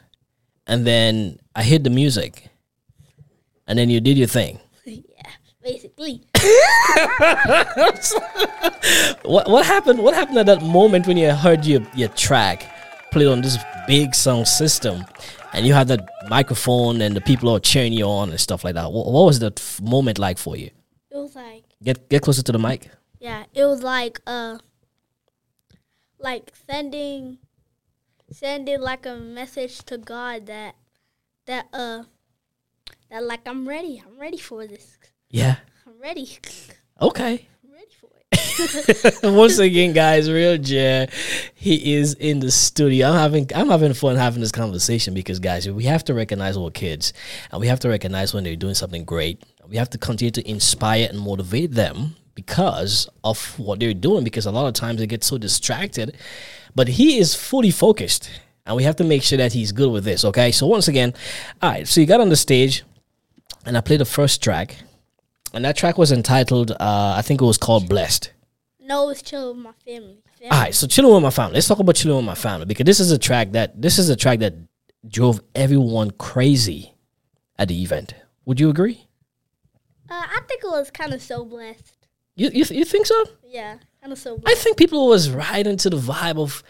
and 0.67 0.87
then 0.87 1.38
I 1.55 1.62
hit 1.62 1.85
the 1.85 1.91
music, 1.91 2.49
and 3.67 3.79
then 3.79 3.91
you 3.91 4.00
did 4.00 4.19
your 4.19 4.26
thing. 4.26 4.58
yeah. 4.84 5.03
Basically. 5.63 6.22
What 9.25 9.48
what 9.48 9.65
happened? 9.65 10.01
What 10.01 10.15
happened 10.15 10.39
at 10.39 10.46
that 10.46 10.63
moment 10.63 11.06
when 11.06 11.17
you 11.17 11.31
heard 11.31 11.65
your 11.65 11.82
your 11.94 12.08
track 12.10 12.69
played 13.13 13.29
on 13.29 13.41
this 13.41 13.56
big 13.87 14.15
sound 14.15 14.48
system, 14.48 15.05
and 15.53 15.67
you 15.67 15.75
had 15.75 15.89
that 15.89 16.09
microphone 16.29 17.01
and 17.03 17.15
the 17.17 17.21
people 17.21 17.49
are 17.51 17.61
cheering 17.61 17.93
you 17.93 18.05
on 18.06 18.31
and 18.31 18.41
stuff 18.41 18.65
like 18.65 18.75
that? 18.75 18.91
What, 18.93 19.06
what 19.13 19.25
was 19.27 19.39
that 19.41 19.59
f- 19.61 19.81
moment 19.81 20.19
like 20.19 20.39
for 20.39 20.56
you? 20.56 20.71
It 21.11 21.17
was 21.17 21.35
like 21.37 21.65
Get 21.82 22.09
get 22.09 22.23
closer 22.23 22.43
to 22.43 22.53
the 22.53 22.59
mic. 22.59 22.91
yeah, 23.21 23.44
it 23.55 23.65
was 23.65 23.82
like 23.82 24.21
uh 24.27 24.59
like 26.19 26.53
sending 26.69 27.39
sending 28.31 28.81
like 28.81 29.05
a 29.06 29.17
message 29.17 29.85
to 29.87 29.99
God 29.99 30.47
that 30.47 30.75
that 31.47 31.67
uh 31.73 32.05
that 33.11 33.23
like 33.25 33.47
I'm 33.47 33.69
ready. 33.69 34.03
I'm 34.06 34.19
ready 34.19 34.39
for 34.39 34.67
this. 34.67 34.99
Yeah. 35.29 35.56
I'm 35.87 36.01
ready. 36.01 36.39
Okay. 37.01 37.47
I'm 37.65 37.73
ready 37.73 37.91
for 38.01 38.06
it. 38.17 38.21
Once 39.22 39.58
again, 39.58 39.93
guys, 39.93 40.31
real 40.31 40.58
Je, 40.58 41.06
he 41.55 41.94
is 41.94 42.15
in 42.15 42.41
the 42.41 42.51
studio. 42.51 43.08
I'm 43.08 43.15
having 43.15 43.51
I'm 43.55 43.69
having 43.69 43.94
fun 43.94 44.17
having 44.17 44.41
this 44.41 44.53
conversation 44.53 45.15
because, 45.15 45.39
guys, 45.39 45.69
we 45.69 45.84
have 45.84 46.05
to 46.05 46.15
recognize 46.15 46.56
our 46.56 46.70
kids, 46.70 47.12
and 47.51 47.60
we 47.60 47.67
have 47.67 47.81
to 47.81 47.89
recognize 47.89 48.32
when 48.32 48.44
they're 48.44 48.56
doing 48.56 48.74
something 48.74 49.05
great. 49.05 49.43
We 49.67 49.77
have 49.77 49.91
to 49.91 49.98
continue 49.98 50.31
to 50.32 50.48
inspire 50.48 51.08
and 51.08 51.19
motivate 51.19 51.72
them 51.72 52.17
because 52.34 53.08
of 53.24 53.58
what 53.58 53.81
they're 53.81 53.94
doing. 53.94 54.24
Because 54.24 54.46
a 54.46 54.51
lot 54.51 54.67
of 54.67 54.74
times 54.74 55.01
they 55.01 55.06
get 55.06 55.24
so 55.24 55.39
distracted, 55.39 56.17
but 56.74 56.89
he 56.89 57.19
is 57.19 57.34
fully 57.34 57.70
focused, 57.70 58.31
and 58.67 58.77
we 58.77 58.84
have 58.84 58.96
to 58.96 59.05
make 59.05 59.22
sure 59.22 59.39
that 59.39 59.53
he's 59.53 59.72
good 59.72 59.91
with 59.91 60.05
this. 60.05 60.24
Okay, 60.24 60.53
so 60.53 60.67
once 60.67 60.89
again, 60.89 61.15
all 61.60 61.70
right. 61.70 61.89
So 61.89 62.01
you 62.01 62.06
got 62.06 62.20
on 62.20 62.29
the 62.29 62.36
stage, 62.36 62.84
and 63.67 63.77
I 63.77 63.81
played 63.81 64.01
the 64.01 64.05
first 64.05 64.43
track, 64.43 64.77
and 65.55 65.65
that 65.65 65.77
track 65.77 65.99
was 65.99 66.13
entitled, 66.13 66.73
uh, 66.73 67.15
I 67.17 67.23
think 67.23 67.41
it 67.41 67.44
was 67.44 67.59
called 67.59 67.89
"Blessed." 67.89 68.32
No, 68.81 69.11
it's 69.11 69.23
chill 69.23 69.55
with 69.55 69.63
my 69.63 69.73
family. 69.85 70.23
family. 70.39 70.51
All 70.51 70.61
right, 70.61 70.75
so 70.75 70.87
chilling 70.87 71.15
with 71.15 71.23
my 71.23 71.31
family. 71.31 71.55
Let's 71.55 71.69
talk 71.69 71.79
about 71.79 71.94
chilling 71.94 72.17
with 72.17 72.27
my 72.27 72.35
family 72.35 72.67
because 72.67 72.85
this 72.85 73.01
is 73.01 73.11
a 73.11 73.19
track 73.19 73.53
that 73.53 73.81
this 73.81 73.99
is 73.99 74.09
a 74.09 74.17
track 74.17 74.41
that 74.41 74.55
drove 75.09 75.41
everyone 75.55 76.11
crazy 76.13 76.94
at 77.59 77.69
the 77.69 77.82
event. 77.82 78.15
Would 78.44 78.59
you 78.59 78.71
agree? 78.71 79.06
Uh, 80.11 80.25
I 80.27 80.41
think 80.49 80.63
it 80.65 80.69
was 80.69 80.91
kind 80.91 81.15
of 81.15 81.23
so 81.23 81.44
blessed. 81.44 82.03
You 82.35 82.51
you, 82.53 82.65
you 82.71 82.85
think 82.85 83.06
so? 83.06 83.25
Yeah, 83.47 83.77
kind 84.01 84.13
of 84.13 84.19
so 84.19 84.41
I 84.47 84.55
think 84.55 84.77
people 84.77 85.09
was 85.09 85.31
right 85.31 85.67
into 85.67 85.91
the 85.91 85.99
vibe 85.99 86.39
of 86.39 86.63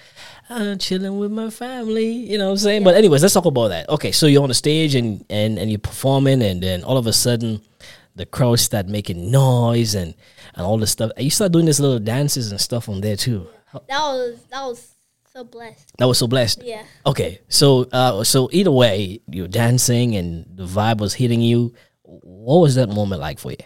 uh, 0.51 0.77
chilling 0.77 1.19
with 1.19 1.31
my 1.31 1.51
family. 1.51 2.11
You 2.11 2.39
know 2.39 2.47
what 2.47 2.53
I'm 2.53 2.57
saying? 2.59 2.85
But 2.85 2.95
anyways, 2.97 3.23
let's 3.23 3.35
talk 3.35 3.47
about 3.47 3.69
that. 3.69 3.89
Okay, 3.89 4.12
so 4.12 4.27
you're 4.27 4.43
on 4.43 4.49
the 4.49 4.55
stage 4.55 4.95
and 4.95 5.25
and 5.31 5.59
and 5.59 5.71
you're 5.71 5.79
performing, 5.79 6.43
and 6.43 6.62
then 6.62 6.85
all 6.85 6.99
of 6.99 7.07
a 7.07 7.12
sudden, 7.12 7.62
the 8.14 8.26
crowd 8.26 8.59
start 8.61 8.88
making 8.88 9.31
noise 9.31 9.95
and 9.95 10.14
and 10.54 10.64
all 10.66 10.78
this 10.78 10.90
stuff. 10.90 11.11
And 11.16 11.25
you 11.25 11.31
start 11.31 11.52
doing 11.52 11.66
these 11.66 11.81
little 11.81 11.99
dances 11.99 12.50
and 12.50 12.61
stuff 12.61 12.88
on 12.88 13.00
there 13.00 13.16
too. 13.16 13.49
That 13.73 13.83
was 13.88 14.38
that 14.50 14.62
was 14.64 14.92
so 15.33 15.45
blessed. 15.45 15.92
That 15.99 16.07
was 16.07 16.19
so 16.19 16.26
blessed. 16.26 16.62
Yeah. 16.62 16.85
Okay, 17.07 17.40
so 17.49 17.85
uh, 17.92 18.23
so 18.25 18.49
either 18.52 18.71
way, 18.71 19.21
you're 19.31 19.49
dancing 19.49 20.14
and 20.16 20.47
the 20.54 20.66
vibe 20.66 20.99
was 20.99 21.14
hitting 21.14 21.40
you. 21.40 21.73
What 22.02 22.59
was 22.59 22.75
that 22.75 22.88
moment 22.88 23.21
like 23.21 23.38
for 23.38 23.50
you? 23.50 23.57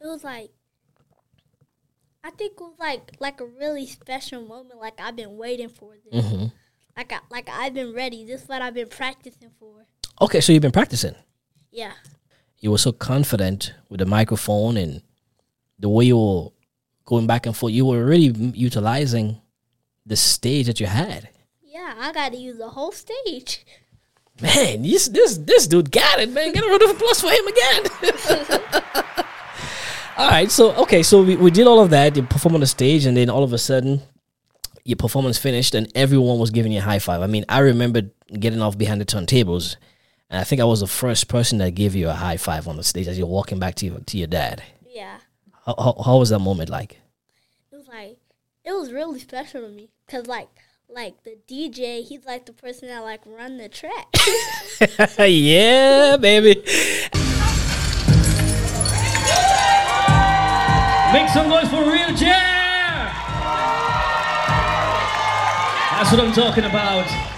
It 0.00 0.06
was 0.06 0.24
like 0.24 0.50
I 2.24 2.30
think 2.30 2.52
it 2.52 2.60
was 2.60 2.76
like 2.78 3.10
like 3.20 3.40
a 3.40 3.46
really 3.46 3.86
special 3.86 4.42
moment. 4.42 4.80
Like 4.80 4.98
I've 5.00 5.16
been 5.16 5.36
waiting 5.36 5.68
for 5.68 5.94
this. 6.10 6.24
hmm 6.24 6.46
Like 6.96 7.12
I 7.12 7.18
like 7.30 7.48
I've 7.50 7.74
been 7.74 7.92
ready. 7.94 8.24
This 8.24 8.42
is 8.42 8.48
what 8.48 8.62
I've 8.62 8.74
been 8.74 8.88
practicing 8.88 9.50
for. 9.58 9.86
Okay, 10.20 10.40
so 10.40 10.52
you've 10.52 10.62
been 10.62 10.70
practicing. 10.72 11.14
Yeah. 11.70 11.92
You 12.62 12.70
were 12.70 12.78
so 12.78 12.92
confident 12.92 13.74
with 13.88 13.98
the 13.98 14.06
microphone 14.06 14.76
and 14.76 15.02
the 15.80 15.88
way 15.88 16.04
you 16.04 16.16
were 16.16 16.50
going 17.04 17.26
back 17.26 17.44
and 17.44 17.56
forth. 17.56 17.72
You 17.72 17.86
were 17.86 18.04
really 18.04 18.32
utilizing 18.54 19.40
the 20.06 20.14
stage 20.14 20.66
that 20.66 20.78
you 20.78 20.86
had. 20.86 21.28
Yeah, 21.60 21.94
I 21.98 22.12
got 22.12 22.30
to 22.30 22.38
use 22.38 22.58
the 22.58 22.68
whole 22.68 22.92
stage. 22.92 23.66
Man, 24.40 24.82
this 24.82 25.08
this 25.08 25.38
this 25.38 25.66
dude 25.66 25.90
got 25.90 26.20
it, 26.20 26.30
man. 26.30 26.52
Get 26.52 26.64
a 26.64 26.68
round 26.68 26.82
of 26.82 26.90
applause 26.90 27.20
for 27.20 27.30
him 27.30 27.46
again. 27.48 27.82
all 30.16 30.30
right, 30.30 30.50
so 30.50 30.72
okay, 30.76 31.02
so 31.02 31.22
we, 31.24 31.34
we 31.36 31.50
did 31.50 31.66
all 31.66 31.80
of 31.80 31.90
that. 31.90 32.16
You 32.16 32.22
perform 32.22 32.54
on 32.54 32.60
the 32.60 32.66
stage, 32.68 33.06
and 33.06 33.16
then 33.16 33.28
all 33.28 33.42
of 33.42 33.52
a 33.52 33.58
sudden, 33.58 34.00
your 34.84 34.96
performance 34.96 35.36
finished, 35.36 35.74
and 35.74 35.90
everyone 35.96 36.38
was 36.38 36.50
giving 36.50 36.70
you 36.70 36.78
a 36.78 36.82
high 36.82 37.00
five. 37.00 37.22
I 37.22 37.26
mean, 37.26 37.44
I 37.48 37.58
remember 37.58 38.02
getting 38.38 38.62
off 38.62 38.78
behind 38.78 39.00
the 39.00 39.04
turntables, 39.04 39.76
and 40.32 40.40
I 40.40 40.44
think 40.44 40.62
I 40.62 40.64
was 40.64 40.80
the 40.80 40.86
first 40.86 41.28
person 41.28 41.58
that 41.58 41.74
gave 41.74 41.94
you 41.94 42.08
a 42.08 42.14
high 42.14 42.38
five 42.38 42.66
on 42.66 42.78
the 42.78 42.82
stage 42.82 43.06
as 43.06 43.18
you're 43.18 43.26
walking 43.26 43.58
back 43.58 43.74
to 43.76 43.86
your 43.86 44.00
to 44.00 44.16
your 44.16 44.26
dad. 44.26 44.62
Yeah. 44.88 45.18
How, 45.66 45.74
how, 45.78 46.02
how 46.02 46.16
was 46.16 46.30
that 46.30 46.38
moment 46.38 46.70
like? 46.70 47.02
It 47.70 47.76
was 47.76 47.86
like 47.86 48.16
it 48.64 48.72
was 48.72 48.92
really 48.92 49.20
special 49.20 49.60
to 49.60 49.68
me 49.68 49.90
cuz 50.08 50.26
like 50.26 50.48
like 50.88 51.22
the 51.24 51.36
DJ, 51.46 52.02
he's 52.02 52.24
like 52.24 52.46
the 52.46 52.54
person 52.54 52.88
that 52.88 53.00
like 53.00 53.20
run 53.26 53.58
the 53.58 53.68
track. 53.68 54.08
yeah, 55.28 56.16
baby. 56.16 56.62
Make 61.12 61.28
some 61.28 61.50
noise 61.50 61.68
for 61.68 61.84
Real 61.84 62.16
Jam! 62.16 63.12
That's 65.92 66.10
what 66.10 66.20
I'm 66.20 66.32
talking 66.32 66.64
about. 66.64 67.31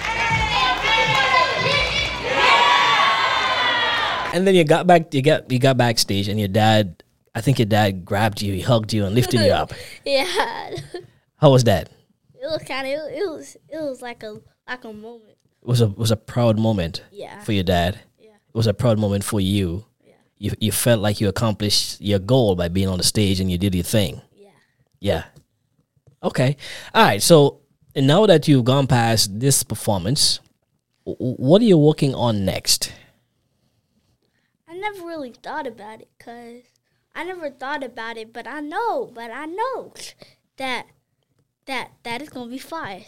And 4.34 4.46
then 4.46 4.54
you 4.56 4.64
got 4.64 4.86
back, 4.86 5.14
you 5.14 5.22
got 5.22 5.50
you 5.50 5.58
got 5.60 5.76
backstage, 5.76 6.26
and 6.28 6.38
your 6.38 6.48
dad, 6.48 7.02
I 7.34 7.40
think 7.40 7.58
your 7.60 7.66
dad 7.66 8.04
grabbed 8.04 8.42
you, 8.42 8.52
he 8.52 8.60
hugged 8.60 8.92
you, 8.92 9.04
and 9.06 9.14
lifted 9.14 9.40
you 9.40 9.52
up. 9.52 9.72
yeah. 10.04 10.70
How 11.36 11.50
was 11.50 11.64
that? 11.64 11.88
It 12.34 12.46
was 12.46 12.62
kind 12.66 12.86
of 12.86 12.92
it, 13.12 13.30
was 13.30 13.56
it 13.68 13.80
was 13.80 14.02
like 14.02 14.22
a 14.24 14.40
like 14.68 14.82
a 14.84 14.92
moment. 14.92 15.36
It 15.62 15.68
was 15.68 15.80
a 15.80 15.86
was 15.88 16.10
a 16.10 16.16
proud 16.16 16.58
moment 16.58 17.02
Yeah. 17.12 17.42
for 17.44 17.52
your 17.52 17.62
dad. 17.64 18.00
Yeah. 18.18 18.30
It 18.32 18.54
was 18.54 18.66
a 18.66 18.74
proud 18.74 18.98
moment 18.98 19.22
for 19.24 19.40
you. 19.40 19.84
Yeah. 20.04 20.14
You 20.38 20.50
you 20.60 20.72
felt 20.72 21.00
like 21.00 21.20
you 21.20 21.28
accomplished 21.28 22.00
your 22.00 22.18
goal 22.18 22.56
by 22.56 22.68
being 22.68 22.88
on 22.88 22.98
the 22.98 23.04
stage 23.04 23.38
and 23.40 23.50
you 23.50 23.56
did 23.56 23.74
your 23.74 23.84
thing. 23.84 24.20
Yeah. 24.36 24.50
Yeah. 25.00 25.24
Okay. 26.22 26.56
All 26.92 27.04
right. 27.04 27.22
So 27.22 27.60
and 27.94 28.06
now 28.08 28.26
that 28.26 28.48
you've 28.48 28.64
gone 28.64 28.88
past 28.88 29.38
this 29.38 29.62
performance, 29.62 30.40
what 31.04 31.62
are 31.62 31.64
you 31.64 31.78
working 31.78 32.14
on 32.14 32.44
next? 32.44 32.92
I 34.84 34.90
never 34.92 35.06
really 35.06 35.32
thought 35.42 35.66
about 35.66 36.00
it 36.02 36.08
cuz 36.18 36.64
I 37.14 37.24
never 37.24 37.48
thought 37.48 37.82
about 37.82 38.16
it, 38.16 38.32
but 38.32 38.46
I 38.46 38.60
know, 38.60 39.10
but 39.14 39.30
I 39.30 39.46
know 39.46 39.94
that 40.56 40.86
that 41.66 41.92
that 42.02 42.20
is 42.20 42.28
going 42.28 42.48
to 42.48 42.50
be 42.50 42.58
fire. 42.58 43.00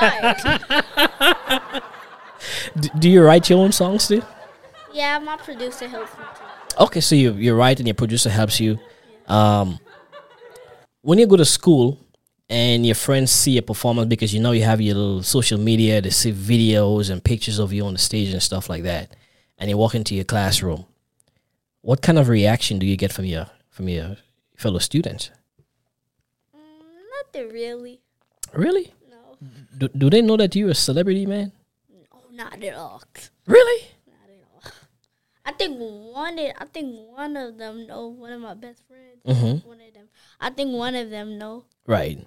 Fire. 0.00 0.34
D- 2.80 2.90
do 2.98 3.08
you 3.08 3.22
write 3.22 3.48
your 3.48 3.60
own 3.60 3.72
songs 3.72 4.08
too? 4.08 4.22
yeah, 4.92 5.18
my 5.18 5.36
producer 5.36 5.88
helps 5.88 6.16
me 6.18 6.24
too. 6.34 6.84
Okay, 6.84 7.00
so 7.00 7.14
you 7.14 7.32
you 7.34 7.54
write 7.54 7.78
and 7.78 7.86
your 7.86 7.94
producer 7.94 8.30
helps 8.30 8.58
you. 8.60 8.78
Um, 9.28 9.78
when 11.02 11.18
you 11.18 11.26
go 11.26 11.36
to 11.36 11.44
school 11.44 11.98
and 12.48 12.84
your 12.84 12.94
friends 12.94 13.30
see 13.30 13.58
a 13.58 13.62
performance 13.62 14.08
because 14.08 14.34
you 14.34 14.40
know 14.40 14.52
you 14.52 14.64
have 14.64 14.80
your 14.80 14.94
little 14.96 15.22
social 15.22 15.58
media, 15.58 16.00
they 16.00 16.10
see 16.10 16.32
videos 16.32 17.10
and 17.10 17.22
pictures 17.22 17.58
of 17.58 17.72
you 17.72 17.84
on 17.84 17.92
the 17.92 17.98
stage 17.98 18.32
and 18.32 18.42
stuff 18.42 18.68
like 18.68 18.82
that, 18.82 19.14
and 19.58 19.70
you 19.70 19.76
walk 19.76 19.94
into 19.94 20.14
your 20.14 20.24
classroom, 20.24 20.86
what 21.80 22.02
kind 22.02 22.18
of 22.18 22.28
reaction 22.28 22.78
do 22.78 22.86
you 22.86 22.96
get 22.96 23.12
from 23.12 23.24
your 23.24 23.46
from 23.70 23.88
your 23.88 24.16
fellow 24.56 24.78
students? 24.78 25.30
Mm, 26.54 27.02
nothing 27.16 27.52
really. 27.52 28.00
Really? 28.52 28.94
No. 29.10 29.36
Do, 29.76 29.88
do 29.88 30.10
they 30.10 30.22
know 30.22 30.36
that 30.36 30.54
you're 30.54 30.70
a 30.70 30.74
celebrity, 30.74 31.26
man? 31.26 31.52
No, 31.90 32.20
not 32.32 32.62
at 32.62 32.74
all. 32.74 33.02
Really? 33.46 33.88
Not 34.06 34.30
at 34.30 34.44
all. 34.54 34.72
I 35.44 35.52
think 35.52 35.76
one. 35.78 36.38
Of, 36.38 36.52
I 36.58 36.64
think 36.66 36.94
one 37.12 37.36
of 37.36 37.58
them 37.58 37.86
know. 37.86 38.06
One 38.08 38.32
of 38.32 38.40
my 38.40 38.54
best 38.54 38.82
friends. 38.86 39.20
Mm-hmm. 39.26 39.68
One 39.68 39.80
of 39.80 39.94
them. 39.94 40.08
I 40.40 40.50
think 40.50 40.72
one 40.72 40.94
of 40.94 41.10
them 41.10 41.38
know. 41.38 41.64
Right. 41.86 42.24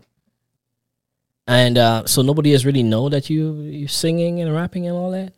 And 1.47 1.77
uh, 1.77 2.05
so 2.05 2.21
nobody 2.21 2.51
has 2.51 2.65
really 2.65 2.83
know 2.83 3.07
that 3.07 3.29
you 3.29 3.61
you 3.61 3.87
singing 3.87 4.41
and 4.41 4.53
rapping 4.53 4.85
and 4.85 4.95
all 4.97 5.11
that. 5.11 5.33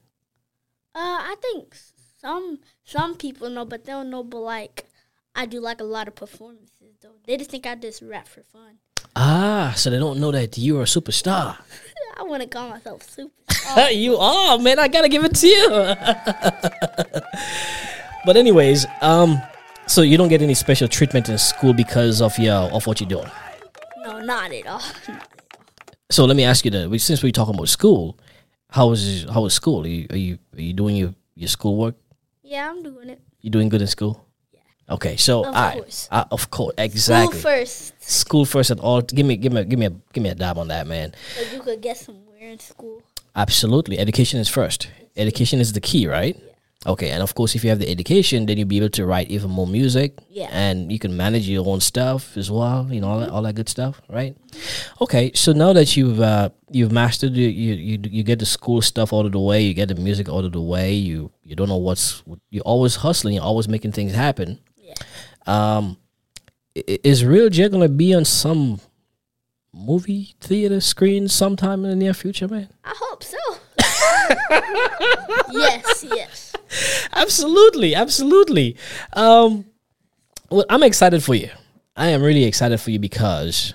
Uh, 0.99 1.31
I 1.31 1.35
think 1.41 1.75
some 2.19 2.59
some 2.83 3.15
people 3.15 3.49
know, 3.49 3.63
but 3.63 3.85
they 3.85 3.93
don't 3.93 4.09
know. 4.09 4.21
But 4.21 4.39
like, 4.39 4.85
I 5.33 5.45
do 5.45 5.61
like 5.61 5.79
a 5.79 5.85
lot 5.85 6.09
of 6.09 6.15
performances 6.15 6.97
though. 7.01 7.15
They 7.25 7.37
just 7.37 7.49
think 7.49 7.65
I 7.65 7.75
just 7.75 8.01
rap 8.01 8.27
for 8.27 8.43
fun. 8.43 8.79
Ah, 9.15 9.71
so 9.77 9.89
they 9.89 9.97
don't 9.97 10.19
know 10.19 10.33
that 10.33 10.57
you're 10.57 10.81
a 10.81 10.85
superstar. 10.85 11.55
I 12.17 12.23
want 12.23 12.43
to 12.43 12.49
call 12.49 12.67
myself 12.67 13.09
super. 13.09 13.31
you 13.91 14.17
are, 14.17 14.59
man. 14.59 14.77
I 14.77 14.89
gotta 14.89 15.07
give 15.07 15.23
it 15.23 15.35
to 15.35 15.47
you. 15.47 15.69
but 18.25 18.35
anyways, 18.35 18.85
um, 19.01 19.41
so 19.87 20.01
you 20.01 20.17
don't 20.17 20.27
get 20.27 20.41
any 20.41 20.53
special 20.53 20.89
treatment 20.89 21.29
in 21.29 21.37
school 21.37 21.71
because 21.71 22.21
of 22.21 22.37
your 22.37 22.69
of 22.73 22.85
what 22.87 22.99
you're 22.99 23.07
doing. 23.07 23.31
no, 24.03 24.19
not 24.19 24.51
at 24.51 24.67
all. 24.67 24.83
So 26.11 26.25
let 26.25 26.35
me 26.35 26.43
ask 26.43 26.65
you 26.65 26.71
that. 26.71 26.99
Since 26.99 27.23
we're 27.23 27.31
talking 27.31 27.55
about 27.55 27.69
school, 27.69 28.17
how 28.69 28.91
is 28.91 29.25
how 29.31 29.45
is 29.45 29.53
school? 29.53 29.83
Are 29.83 29.87
you 29.87 30.07
are 30.09 30.17
you, 30.17 30.37
are 30.55 30.61
you 30.61 30.73
doing 30.73 30.95
your 30.95 31.13
your 31.35 31.47
schoolwork? 31.49 31.95
yeah, 32.43 32.69
I'm 32.69 32.81
doing 32.83 33.09
it. 33.09 33.19
You 33.41 33.49
doing 33.51 33.69
good 33.69 33.81
in 33.81 33.87
school? 33.87 34.25
Yeah. 34.51 34.61
Okay, 34.95 35.15
so 35.17 35.43
I 35.43 35.47
Of 35.49 35.55
I- 35.55 35.73
course. 35.79 36.07
I- 36.11 36.25
of 36.31 36.49
course, 36.49 36.73
School 36.73 36.83
exactly. 36.85 37.39
first, 37.39 37.93
School 38.01 38.45
first 38.45 38.71
at 38.71 38.79
all. 38.79 39.01
Give 39.01 39.25
me, 39.25 39.37
give 39.37 39.53
me, 39.53 39.63
give 39.63 39.79
me 39.79 39.85
a, 39.85 39.89
give 40.13 40.23
me 40.23 40.29
a 40.29 40.35
dab 40.35 40.57
on 40.57 40.67
that, 40.69 40.87
man. 40.87 41.13
so 41.37 41.41
you 41.55 41.61
could 41.61 41.79
get 41.81 41.97
somewhere 41.97 42.49
in 42.49 42.59
school. 42.59 43.01
Absolutely. 43.35 43.97
Education 43.99 44.39
is 44.39 44.49
first. 44.49 44.89
Education 45.15 45.59
is 45.59 45.73
the 45.73 45.79
key, 45.81 46.07
right? 46.07 46.35
Okay, 46.85 47.09
and 47.09 47.21
of 47.21 47.35
course, 47.35 47.55
if 47.55 47.63
you 47.65 47.69
have 47.71 47.79
the 47.79 47.89
education, 47.89 48.45
then 48.45 48.57
you'll 48.57 48.65
be 48.67 48.77
able 48.77 48.89
to 48.91 49.05
write 49.05 49.29
even 49.29 49.51
more 49.51 49.67
music. 49.67 50.17
Yeah. 50.29 50.47
And 50.49 50.89
you 50.89 50.97
can 50.97 51.17
manage 51.17 51.45
your 51.45 51.67
own 51.67 51.81
stuff 51.81 52.37
as 52.37 52.49
well. 52.49 52.87
You 52.89 53.01
know 53.01 53.09
all 53.09 53.19
that, 53.19 53.29
all 53.29 53.41
that 53.41 53.55
good 53.55 53.67
stuff, 53.67 54.01
right? 54.07 54.37
Okay, 55.01 55.31
so 55.33 55.51
now 55.51 55.73
that 55.73 55.97
you've 55.97 56.21
uh, 56.21 56.51
you've 56.71 56.93
mastered, 56.93 57.33
you, 57.33 57.49
you 57.49 57.73
you 57.73 57.99
you 58.03 58.23
get 58.23 58.39
the 58.39 58.45
school 58.45 58.81
stuff 58.81 59.11
out 59.11 59.25
of 59.25 59.33
the 59.33 59.39
way, 59.39 59.61
you 59.61 59.73
get 59.73 59.89
the 59.89 59.95
music 59.95 60.29
out 60.29 60.45
of 60.45 60.53
the 60.53 60.61
way. 60.61 60.93
You 60.93 61.31
you 61.43 61.53
don't 61.53 61.67
know 61.67 61.75
what's 61.77 62.23
you're 62.49 62.63
always 62.63 62.95
hustling, 62.95 63.33
you're 63.33 63.43
always 63.43 63.67
making 63.67 63.91
things 63.91 64.13
happen. 64.13 64.59
Yeah. 64.77 64.93
Um, 65.47 65.97
is 66.75 67.25
Real 67.25 67.49
Je 67.49 67.67
gonna 67.67 67.89
be 67.89 68.13
on 68.13 68.23
some 68.23 68.79
movie 69.73 70.33
theater 70.39 70.79
screen 70.79 71.27
sometime 71.27 71.83
in 71.83 71.89
the 71.89 71.95
near 71.97 72.13
future, 72.13 72.47
man? 72.47 72.69
I 72.85 72.93
hope 72.95 73.21
so. 73.21 73.37
yes, 75.51 76.05
yes. 76.05 76.48
absolutely, 77.13 77.95
absolutely. 77.95 78.75
Um, 79.13 79.65
well, 80.49 80.65
I'm 80.69 80.83
excited 80.83 81.23
for 81.23 81.35
you. 81.35 81.49
I 81.95 82.07
am 82.09 82.21
really 82.23 82.43
excited 82.45 82.79
for 82.79 82.91
you 82.91 82.99
because 82.99 83.73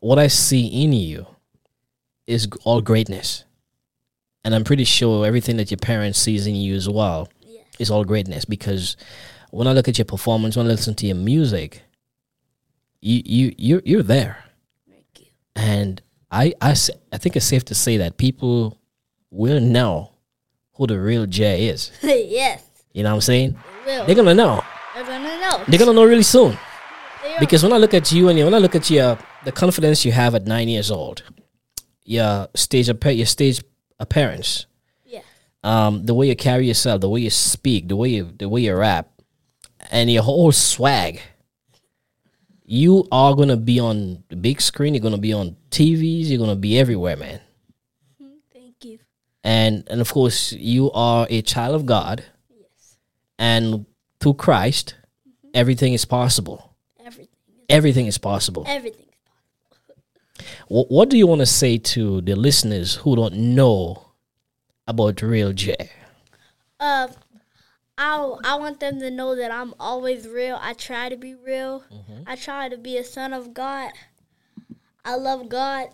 what 0.00 0.18
I 0.18 0.26
see 0.28 0.66
in 0.66 0.92
you 0.92 1.26
is 2.26 2.48
all 2.64 2.80
greatness, 2.80 3.44
and 4.44 4.54
I'm 4.54 4.64
pretty 4.64 4.84
sure 4.84 5.26
everything 5.26 5.56
that 5.56 5.70
your 5.70 5.78
parents 5.78 6.18
sees 6.18 6.46
in 6.46 6.54
you 6.54 6.74
as 6.74 6.88
well 6.88 7.28
Yeah. 7.42 7.60
is 7.78 7.90
all 7.90 8.04
greatness. 8.04 8.44
Because 8.44 8.96
when 9.50 9.66
I 9.66 9.72
look 9.72 9.88
at 9.88 9.98
your 9.98 10.04
performance, 10.04 10.56
when 10.56 10.66
I 10.66 10.70
listen 10.70 10.94
to 10.96 11.06
your 11.06 11.16
music, 11.16 11.82
you 13.00 13.22
you 13.24 13.54
you're 13.58 13.82
you're 13.84 14.02
there, 14.02 14.44
Thank 14.88 15.06
you. 15.20 15.26
and 15.56 16.00
I 16.30 16.52
I 16.60 16.74
I 17.12 17.18
think 17.18 17.36
it's 17.36 17.46
safe 17.46 17.64
to 17.66 17.74
say 17.74 17.96
that 17.96 18.16
people 18.18 18.78
will 19.30 19.60
know 19.60 20.09
who 20.80 20.86
the 20.86 20.98
real 20.98 21.26
Je 21.26 21.68
is. 21.68 21.92
yes, 22.02 22.64
You 22.94 23.02
know 23.02 23.10
what 23.10 23.16
I'm 23.16 23.20
saying? 23.20 23.54
will. 23.84 24.06
They're 24.06 24.14
gonna 24.14 24.34
know. 24.34 24.64
They're 24.94 25.04
gonna 25.04 25.38
know. 25.38 25.64
They're 25.68 25.78
gonna 25.78 25.92
know 25.92 26.04
really 26.04 26.22
soon. 26.22 26.56
Because 27.38 27.62
when 27.62 27.74
I 27.74 27.76
look 27.76 27.92
at 27.92 28.10
you 28.12 28.30
and 28.30 28.38
when 28.42 28.54
I 28.54 28.58
look 28.58 28.74
at 28.74 28.88
your 28.88 29.18
the 29.44 29.52
confidence 29.52 30.06
you 30.06 30.12
have 30.12 30.34
at 30.34 30.46
nine 30.46 30.68
years 30.68 30.90
old, 30.90 31.22
your 32.04 32.48
stage 32.54 32.88
your 32.88 33.26
stage 33.26 33.62
appearance, 33.98 34.64
yeah, 35.04 35.20
um, 35.62 36.06
the 36.06 36.14
way 36.14 36.28
you 36.28 36.34
carry 36.36 36.66
yourself, 36.66 37.02
the 37.02 37.10
way 37.10 37.20
you 37.20 37.30
speak, 37.30 37.88
the 37.88 37.96
way 37.96 38.08
you 38.08 38.32
the 38.38 38.48
way 38.48 38.62
you 38.62 38.74
rap, 38.74 39.10
and 39.90 40.10
your 40.10 40.22
whole 40.22 40.50
swag, 40.50 41.20
you 42.64 43.06
are 43.12 43.34
gonna 43.34 43.58
be 43.58 43.78
on 43.80 44.24
the 44.30 44.36
big 44.36 44.62
screen. 44.62 44.94
You're 44.94 45.02
gonna 45.02 45.18
be 45.18 45.34
on 45.34 45.56
TVs. 45.70 46.30
You're 46.30 46.40
gonna 46.40 46.56
be 46.56 46.78
everywhere, 46.78 47.18
man. 47.18 47.40
And 49.44 49.84
and 49.90 50.00
of 50.00 50.12
course, 50.12 50.52
you 50.52 50.90
are 50.92 51.26
a 51.30 51.40
child 51.42 51.74
of 51.74 51.86
God, 51.86 52.24
Yes, 52.50 52.96
and 53.38 53.86
through 54.20 54.34
Christ, 54.34 54.94
everything 55.54 55.94
is 55.94 56.04
possible. 56.04 56.74
everything. 56.98 57.28
Is 57.58 57.64
Everything 57.70 58.06
is 58.06 58.18
possible. 58.18 58.64
Everything. 58.66 59.06
What, 60.68 60.90
what 60.90 61.08
do 61.10 61.16
you 61.16 61.26
want 61.26 61.40
to 61.40 61.46
say 61.46 61.78
to 61.78 62.20
the 62.20 62.34
listeners 62.36 62.96
who 62.96 63.16
don't 63.16 63.34
know 63.54 64.06
about 64.86 65.22
Real 65.22 65.52
Je? 65.52 65.74
Uh, 66.78 67.08
I 67.98 68.34
I 68.44 68.54
want 68.56 68.80
them 68.80 69.00
to 69.00 69.10
know 69.10 69.34
that 69.36 69.50
I'm 69.50 69.74
always 69.80 70.26
real. 70.28 70.58
I 70.60 70.72
try 70.74 71.08
to 71.08 71.16
be 71.16 71.34
real. 71.34 71.84
I 72.26 72.36
try 72.36 72.68
to 72.68 72.76
be 72.78 72.96
a 72.96 73.04
son 73.04 73.32
of 73.32 73.52
God. 73.54 73.92
I 75.04 75.16
love 75.16 75.48
God, 75.48 75.88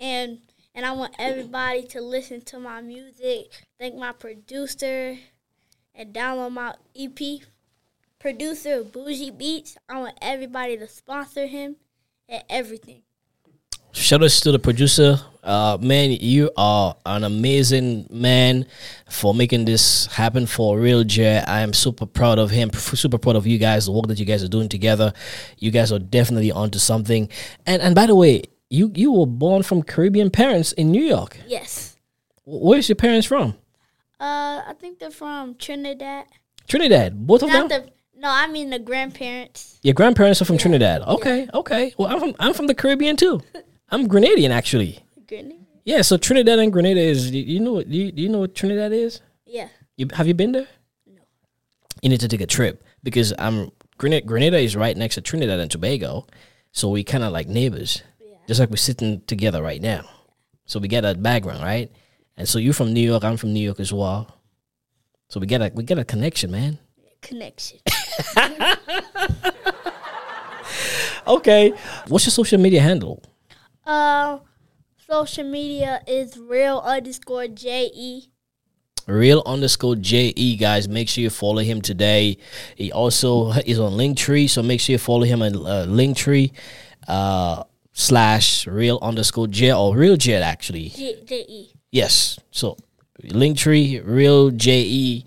and 0.00 0.38
and 0.78 0.86
I 0.86 0.92
want 0.92 1.12
everybody 1.18 1.82
to 1.88 2.00
listen 2.00 2.40
to 2.42 2.60
my 2.60 2.80
music. 2.80 3.66
Thank 3.80 3.96
my 3.96 4.12
producer, 4.12 5.18
and 5.92 6.14
download 6.14 6.52
my 6.52 6.74
EP. 6.96 7.40
Producer 8.20 8.84
Bougie 8.84 9.32
Beats. 9.32 9.76
I 9.88 9.98
want 9.98 10.16
everybody 10.22 10.76
to 10.76 10.86
sponsor 10.86 11.46
him 11.46 11.74
and 12.28 12.44
everything. 12.48 13.02
Shout 13.90 14.22
out 14.22 14.30
to 14.30 14.52
the 14.52 14.60
producer. 14.60 15.20
Uh, 15.42 15.78
man, 15.80 16.12
you 16.12 16.48
are 16.56 16.94
an 17.04 17.24
amazing 17.24 18.06
man 18.08 18.64
for 19.10 19.34
making 19.34 19.64
this 19.64 20.06
happen 20.06 20.46
for 20.46 20.78
Real 20.78 21.02
Je. 21.02 21.38
I 21.38 21.62
am 21.62 21.72
super 21.72 22.06
proud 22.06 22.38
of 22.38 22.50
him, 22.50 22.72
super 22.72 23.18
proud 23.18 23.34
of 23.34 23.48
you 23.48 23.58
guys, 23.58 23.86
the 23.86 23.92
work 23.92 24.06
that 24.06 24.20
you 24.20 24.26
guys 24.26 24.44
are 24.44 24.48
doing 24.48 24.68
together. 24.68 25.12
You 25.58 25.72
guys 25.72 25.90
are 25.90 25.98
definitely 25.98 26.52
onto 26.52 26.78
something. 26.78 27.28
And 27.66 27.82
and 27.82 27.96
by 27.96 28.06
the 28.06 28.14
way, 28.14 28.44
you 28.70 28.92
you 28.94 29.12
were 29.12 29.26
born 29.26 29.62
from 29.62 29.82
Caribbean 29.82 30.30
parents 30.30 30.72
in 30.72 30.90
New 30.90 31.04
York. 31.04 31.38
Yes. 31.46 31.96
Where's 32.44 32.88
your 32.88 32.96
parents 32.96 33.26
from? 33.26 33.54
Uh, 34.20 34.62
I 34.66 34.74
think 34.78 34.98
they're 34.98 35.10
from 35.10 35.54
Trinidad. 35.54 36.26
Trinidad. 36.66 37.26
Both 37.26 37.42
of 37.42 37.50
them. 37.50 37.68
the 37.68 37.90
no, 38.16 38.28
I 38.28 38.48
mean 38.48 38.70
the 38.70 38.78
grandparents. 38.78 39.78
Your 39.82 39.94
grandparents 39.94 40.42
are 40.42 40.44
from 40.44 40.58
Trinidad. 40.58 41.02
Okay, 41.02 41.48
okay. 41.54 41.94
Well, 41.96 42.08
I'm 42.08 42.18
from 42.20 42.34
I'm 42.38 42.52
from 42.52 42.66
the 42.66 42.74
Caribbean 42.74 43.16
too. 43.16 43.40
I'm 43.90 44.08
Grenadian 44.08 44.50
actually. 44.50 44.98
Grenada. 45.26 45.54
Yeah, 45.84 46.02
so 46.02 46.18
Trinidad 46.18 46.58
and 46.58 46.72
Grenada 46.72 47.00
is. 47.00 47.30
You 47.30 47.60
know 47.60 47.74
what? 47.74 47.86
You, 47.86 48.12
you 48.14 48.28
know 48.28 48.40
what 48.40 48.54
Trinidad 48.54 48.92
is? 48.92 49.20
Yeah. 49.46 49.68
You 49.96 50.08
have 50.12 50.26
you 50.26 50.34
been 50.34 50.52
there? 50.52 50.66
No. 51.06 51.22
You 52.02 52.10
need 52.10 52.20
to 52.20 52.28
take 52.28 52.40
a 52.40 52.46
trip 52.46 52.84
because 53.02 53.32
I'm 53.38 53.70
Grenada. 53.96 54.26
Grenada 54.26 54.58
is 54.58 54.76
right 54.76 54.96
next 54.96 55.14
to 55.14 55.20
Trinidad 55.20 55.60
and 55.60 55.70
Tobago, 55.70 56.26
so 56.72 56.88
we 56.90 57.04
kind 57.04 57.24
of 57.24 57.32
like 57.32 57.48
neighbors, 57.48 58.02
just 58.48 58.58
like 58.58 58.70
we're 58.70 58.76
sitting 58.76 59.20
together 59.26 59.62
right 59.62 59.80
now. 59.80 60.02
So 60.66 60.80
we 60.80 60.88
get 60.88 61.04
a 61.04 61.14
background, 61.14 61.62
right? 61.62 61.92
And 62.36 62.48
so 62.48 62.58
you're 62.58 62.74
from 62.74 62.92
New 62.92 63.06
York. 63.06 63.22
I'm 63.22 63.36
from 63.36 63.52
New 63.52 63.62
York 63.62 63.78
as 63.78 63.92
well. 63.92 64.34
So 65.28 65.38
we 65.38 65.46
get 65.46 65.60
a 65.62 65.70
we 65.74 65.84
get 65.84 65.98
a 65.98 66.04
connection, 66.04 66.50
man. 66.50 66.78
Connection. 67.22 67.78
Okay. 71.26 71.72
What's 72.08 72.24
your 72.24 72.30
social 72.32 72.58
media 72.58 72.80
handle? 72.80 73.22
uh, 73.84 74.38
social 74.96 75.44
media 75.44 76.02
is 76.06 76.38
real 76.38 76.78
underscore 76.80 77.48
J 77.48 77.90
E. 77.94 78.22
real 79.06 79.42
underscore 79.46 79.96
je 79.96 80.56
guys 80.56 80.86
make 80.86 81.08
sure 81.08 81.22
you 81.22 81.30
follow 81.30 81.62
him 81.62 81.80
today 81.80 82.36
he 82.76 82.92
also 82.92 83.52
is 83.64 83.78
on 83.80 83.92
linktree 83.92 84.48
so 84.50 84.62
make 84.62 84.80
sure 84.80 84.92
you 84.92 84.98
follow 84.98 85.24
him 85.24 85.40
on 85.40 85.56
uh, 85.56 85.86
linktree 85.88 86.52
uh 87.08 87.64
slash 87.98 88.64
real 88.68 88.96
underscore 89.02 89.48
j 89.48 89.72
or 89.72 89.96
real 89.96 90.16
je 90.16 90.32
actually. 90.34 90.88
J 90.90 91.16
J 91.24 91.44
E. 91.48 91.72
yes. 91.90 92.38
So 92.52 92.76
linktree 93.24 94.00
real 94.04 94.50
je 94.50 95.24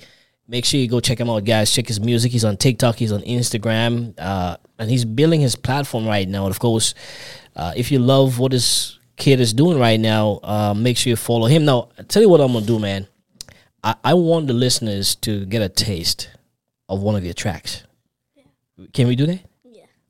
make 0.48 0.64
sure 0.64 0.80
you 0.80 0.88
go 0.88 1.02
check 1.02 1.20
him 1.20 1.30
out 1.30 1.44
guys. 1.44 1.74
Check 1.74 1.88
his 1.88 2.00
music. 2.00 2.32
He's 2.32 2.46
on 2.46 2.56
tiktok. 2.56 2.96
He's 2.96 3.12
on 3.12 3.22
instagram. 3.24 4.14
Uh 4.18 4.56
and 4.80 4.90
he's 4.90 5.04
building 5.04 5.42
his 5.42 5.56
platform 5.58 6.08
right 6.08 6.28
now. 6.28 6.46
And 6.46 6.52
of 6.56 6.60
course 6.60 6.94
uh, 7.58 7.74
if 7.76 7.92
you 7.92 8.00
love 8.00 8.40
what 8.40 8.52
this 8.52 8.98
kid 9.18 9.42
is 9.42 9.52
doing 9.52 9.78
right 9.78 10.00
now 10.00 10.40
uh, 10.42 10.74
make 10.74 10.96
sure 10.96 11.10
you 11.10 11.18
follow 11.18 11.48
him. 11.48 11.66
Now 11.66 11.90
I 12.00 12.04
tell 12.04 12.22
you 12.22 12.30
what 12.30 12.40
i'm 12.40 12.54
gonna 12.54 12.66
do 12.66 12.80
man. 12.80 13.06
I, 13.84 13.96
I 14.02 14.14
want 14.14 14.48
the 14.48 14.54
listeners 14.54 15.16
to 15.16 15.46
get 15.46 15.62
a 15.62 15.68
taste 15.68 16.30
of 16.88 17.02
one 17.02 17.16
of 17.18 17.26
your 17.26 17.34
tracks. 17.34 17.84
Can 18.94 19.08
we 19.08 19.18
do 19.18 19.26
that? 19.26 19.42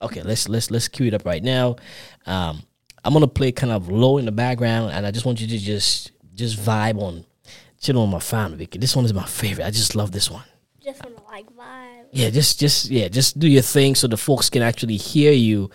Yeah. 0.02 0.08
Okay, 0.08 0.22
let's 0.24 0.50
let's 0.50 0.72
let's 0.72 0.88
cue 0.88 1.08
it 1.08 1.14
up 1.14 1.26
right 1.26 1.44
now. 1.44 1.76
Um, 2.26 2.64
I'm 3.04 3.14
gonna 3.14 3.28
play 3.28 3.52
kind 3.52 3.72
of 3.72 3.90
low 3.90 4.18
in 4.18 4.26
the 4.26 4.32
background, 4.32 4.94
and 4.94 5.06
I 5.06 5.12
just 5.12 5.26
want 5.26 5.42
you 5.42 5.48
to 5.48 5.58
just 5.58 6.12
just 6.34 6.60
vibe 6.60 7.02
on, 7.02 7.26
chill 7.80 8.00
on 8.00 8.10
my 8.10 8.20
family. 8.20 8.66
Because 8.66 8.82
this 8.82 8.96
one 8.96 9.06
is 9.06 9.14
my 9.14 9.26
favorite. 9.26 9.66
I 9.66 9.72
just 9.72 9.96
love 9.96 10.12
this 10.12 10.30
one. 10.30 10.44
Just 10.84 11.04
wanna 11.04 11.22
like 11.30 11.48
vibe. 11.56 12.06
Yeah, 12.12 12.30
just 12.30 12.60
just 12.60 12.90
yeah, 12.90 13.08
just 13.08 13.40
do 13.40 13.48
your 13.48 13.62
thing 13.62 13.96
so 13.96 14.08
the 14.08 14.18
folks 14.18 14.50
can 14.50 14.62
actually 14.62 14.98
hear 14.98 15.32
you 15.32 15.70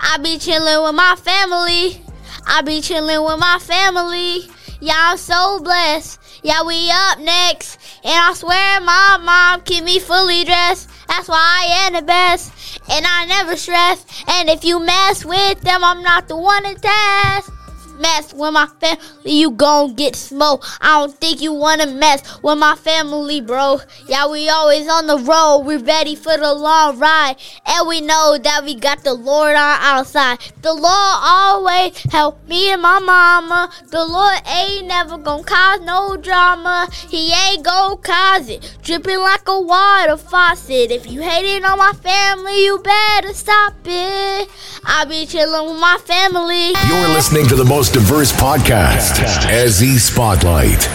I 0.00 0.18
be 0.18 0.38
chilling 0.38 0.84
with 0.84 0.94
my 0.94 1.16
family. 1.16 2.02
I 2.46 2.62
be 2.62 2.80
chilling 2.80 3.22
with 3.24 3.38
my 3.38 3.58
family. 3.60 4.48
Yeah, 4.80 4.94
I'm 4.96 5.16
so 5.16 5.58
blessed. 5.60 6.20
Yeah, 6.42 6.62
we 6.64 6.90
up 6.90 7.18
next. 7.18 7.78
And 8.04 8.14
I 8.14 8.32
swear 8.34 8.80
my 8.80 9.18
mom 9.20 9.62
keep 9.62 9.84
me 9.84 9.98
fully 9.98 10.44
dressed. 10.44 10.88
That's 11.08 11.28
why 11.28 11.36
I 11.36 11.86
am 11.86 11.94
the 11.94 12.02
best. 12.02 12.80
And 12.90 13.04
I 13.06 13.26
never 13.26 13.56
stress. 13.56 14.04
And 14.28 14.48
if 14.48 14.64
you 14.64 14.78
mess 14.78 15.24
with 15.24 15.60
them, 15.62 15.82
I'm 15.82 16.02
not 16.02 16.28
the 16.28 16.36
one 16.36 16.62
to 16.62 16.74
test. 16.74 17.50
Mess 17.98 18.32
with 18.32 18.52
my 18.52 18.66
family, 18.80 19.02
you 19.24 19.50
gon' 19.50 19.94
get 19.94 20.14
smoked. 20.14 20.66
I 20.80 21.00
don't 21.00 21.14
think 21.14 21.40
you 21.40 21.52
wanna 21.52 21.86
mess 21.86 22.22
with 22.42 22.58
my 22.58 22.76
family, 22.76 23.40
bro. 23.40 23.80
Yeah, 24.06 24.28
we 24.28 24.48
always 24.48 24.88
on 24.88 25.06
the 25.06 25.18
road. 25.18 25.64
We 25.66 25.76
ready 25.76 26.14
for 26.14 26.36
the 26.36 26.54
long 26.54 26.98
ride. 26.98 27.36
And 27.66 27.88
we 27.88 28.00
know 28.00 28.38
that 28.38 28.64
we 28.64 28.74
got 28.74 29.02
the 29.02 29.14
Lord 29.14 29.56
on 29.56 29.80
our 29.80 30.04
side. 30.04 30.38
The 30.62 30.72
Lord 30.72 30.84
always 30.86 31.96
help 32.10 32.46
me 32.48 32.70
and 32.70 32.82
my 32.82 33.00
mama. 33.00 33.70
The 33.90 34.04
Lord 34.04 34.40
ain't 34.46 34.86
never 34.86 35.18
gon' 35.18 35.42
cause 35.44 35.80
no 35.80 36.16
drama. 36.16 36.88
He 37.08 37.32
ain't 37.32 37.64
gon' 37.64 37.98
cause 37.98 38.48
it. 38.48 38.78
Dripping 38.82 39.18
like 39.18 39.48
a 39.48 39.60
water 39.60 40.16
faucet. 40.16 40.90
If 40.90 41.10
you 41.10 41.22
hating 41.22 41.64
on 41.64 41.78
my 41.78 41.92
family, 41.94 42.64
you 42.64 42.78
better 42.78 43.32
stop 43.34 43.74
it. 43.84 44.48
I 44.84 45.04
be 45.04 45.26
chillin' 45.26 45.72
with 45.72 45.80
my 45.80 45.98
family. 46.04 46.72
You're 46.88 47.08
listening 47.08 47.46
to 47.48 47.56
the 47.56 47.64
most 47.64 47.87
diverse 47.92 48.32
podcast, 48.32 49.16
Ezzy 49.48 49.98
Spotlight. 49.98 50.86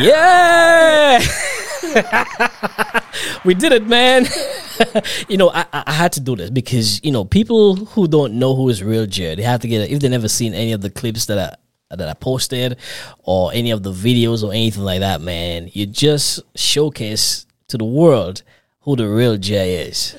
Yeah, 0.00 1.20
we 3.44 3.54
did 3.54 3.72
it, 3.72 3.86
man. 3.86 4.26
you 5.28 5.36
know, 5.36 5.50
I, 5.50 5.66
I 5.72 5.84
I 5.88 5.92
had 5.92 6.12
to 6.12 6.20
do 6.20 6.36
this 6.36 6.50
because 6.50 7.02
you 7.04 7.10
know 7.10 7.24
people 7.24 7.76
who 7.76 8.06
don't 8.06 8.34
know 8.34 8.54
who 8.54 8.68
is 8.68 8.82
real 8.82 9.06
Jared, 9.06 9.38
they 9.38 9.42
have 9.42 9.60
to 9.62 9.68
get 9.68 9.82
it 9.82 9.90
if 9.90 10.00
they 10.00 10.08
never 10.08 10.28
seen 10.28 10.54
any 10.54 10.72
of 10.72 10.80
the 10.80 10.90
clips 10.90 11.26
that 11.26 11.38
I 11.38 11.96
that 11.96 12.08
I 12.08 12.14
posted 12.14 12.76
or 13.18 13.52
any 13.52 13.70
of 13.70 13.82
the 13.82 13.92
videos 13.92 14.44
or 14.44 14.52
anything 14.52 14.84
like 14.84 15.00
that. 15.00 15.20
Man, 15.20 15.70
you 15.72 15.86
just 15.86 16.40
showcase 16.54 17.46
to 17.68 17.78
the 17.78 17.84
world 17.84 18.42
who 18.80 18.96
the 18.96 19.08
real 19.08 19.36
Je 19.36 19.74
is. 19.88 20.16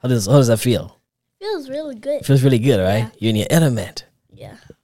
How 0.00 0.08
does 0.08 0.26
how 0.26 0.38
does 0.38 0.48
that 0.48 0.58
feel? 0.58 0.98
Feels 1.38 1.68
really 1.68 1.96
good. 1.96 2.24
Feels 2.24 2.42
really 2.42 2.58
good, 2.58 2.80
right? 2.80 3.10
You're 3.18 3.30
in 3.30 3.36
your 3.36 3.48
element. 3.50 4.04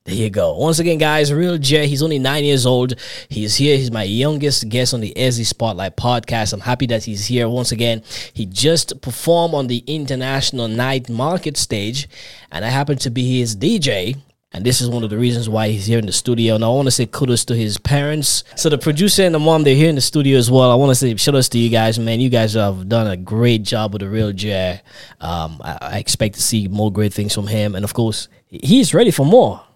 There 0.08 0.16
you 0.16 0.30
go. 0.30 0.54
Once 0.54 0.78
again, 0.78 0.96
guys, 0.96 1.30
Real 1.30 1.58
Je. 1.58 1.86
He's 1.86 2.02
only 2.02 2.18
nine 2.18 2.42
years 2.42 2.64
old. 2.64 2.94
He's 3.28 3.56
here. 3.56 3.76
He's 3.76 3.90
my 3.90 4.04
youngest 4.04 4.66
guest 4.70 4.94
on 4.94 5.00
the 5.00 5.12
Ezzy 5.14 5.44
Spotlight 5.44 5.98
podcast. 5.98 6.54
I'm 6.54 6.60
happy 6.60 6.86
that 6.86 7.04
he's 7.04 7.26
here 7.26 7.46
once 7.46 7.72
again. 7.72 8.02
He 8.32 8.46
just 8.46 9.02
performed 9.02 9.52
on 9.52 9.66
the 9.66 9.84
International 9.86 10.66
Night 10.66 11.10
Market 11.10 11.58
stage, 11.58 12.08
and 12.50 12.64
I 12.64 12.70
happen 12.70 12.96
to 12.96 13.10
be 13.10 13.38
his 13.38 13.54
DJ. 13.54 14.16
And 14.50 14.64
this 14.64 14.80
is 14.80 14.88
one 14.88 15.04
of 15.04 15.10
the 15.10 15.18
reasons 15.18 15.46
why 15.46 15.68
he's 15.68 15.84
here 15.84 15.98
in 15.98 16.06
the 16.06 16.12
studio. 16.12 16.54
And 16.54 16.64
I 16.64 16.68
want 16.68 16.86
to 16.86 16.90
say 16.90 17.04
kudos 17.04 17.44
to 17.44 17.54
his 17.54 17.76
parents. 17.76 18.44
So 18.56 18.70
the 18.70 18.78
producer 18.78 19.24
and 19.24 19.34
the 19.34 19.38
mom, 19.38 19.62
they're 19.62 19.74
here 19.74 19.90
in 19.90 19.94
the 19.94 20.00
studio 20.00 20.38
as 20.38 20.50
well. 20.50 20.70
I 20.70 20.74
want 20.74 20.88
to 20.88 20.94
say 20.94 21.14
shout 21.16 21.34
outs 21.34 21.50
to 21.50 21.58
you 21.58 21.68
guys, 21.68 21.98
man. 21.98 22.18
You 22.18 22.30
guys 22.30 22.54
have 22.54 22.88
done 22.88 23.08
a 23.08 23.16
great 23.18 23.62
job 23.62 23.92
with 23.92 24.00
the 24.00 24.08
real 24.08 24.32
Je. 24.32 24.80
Um, 25.20 25.60
I, 25.62 25.78
I 25.82 25.98
expect 25.98 26.36
to 26.36 26.42
see 26.42 26.66
more 26.66 26.90
great 26.90 27.12
things 27.12 27.34
from 27.34 27.46
him. 27.46 27.74
And 27.74 27.84
of 27.84 27.92
course, 27.92 28.28
he's 28.46 28.94
ready 28.94 29.10
for 29.10 29.26
more. 29.26 29.67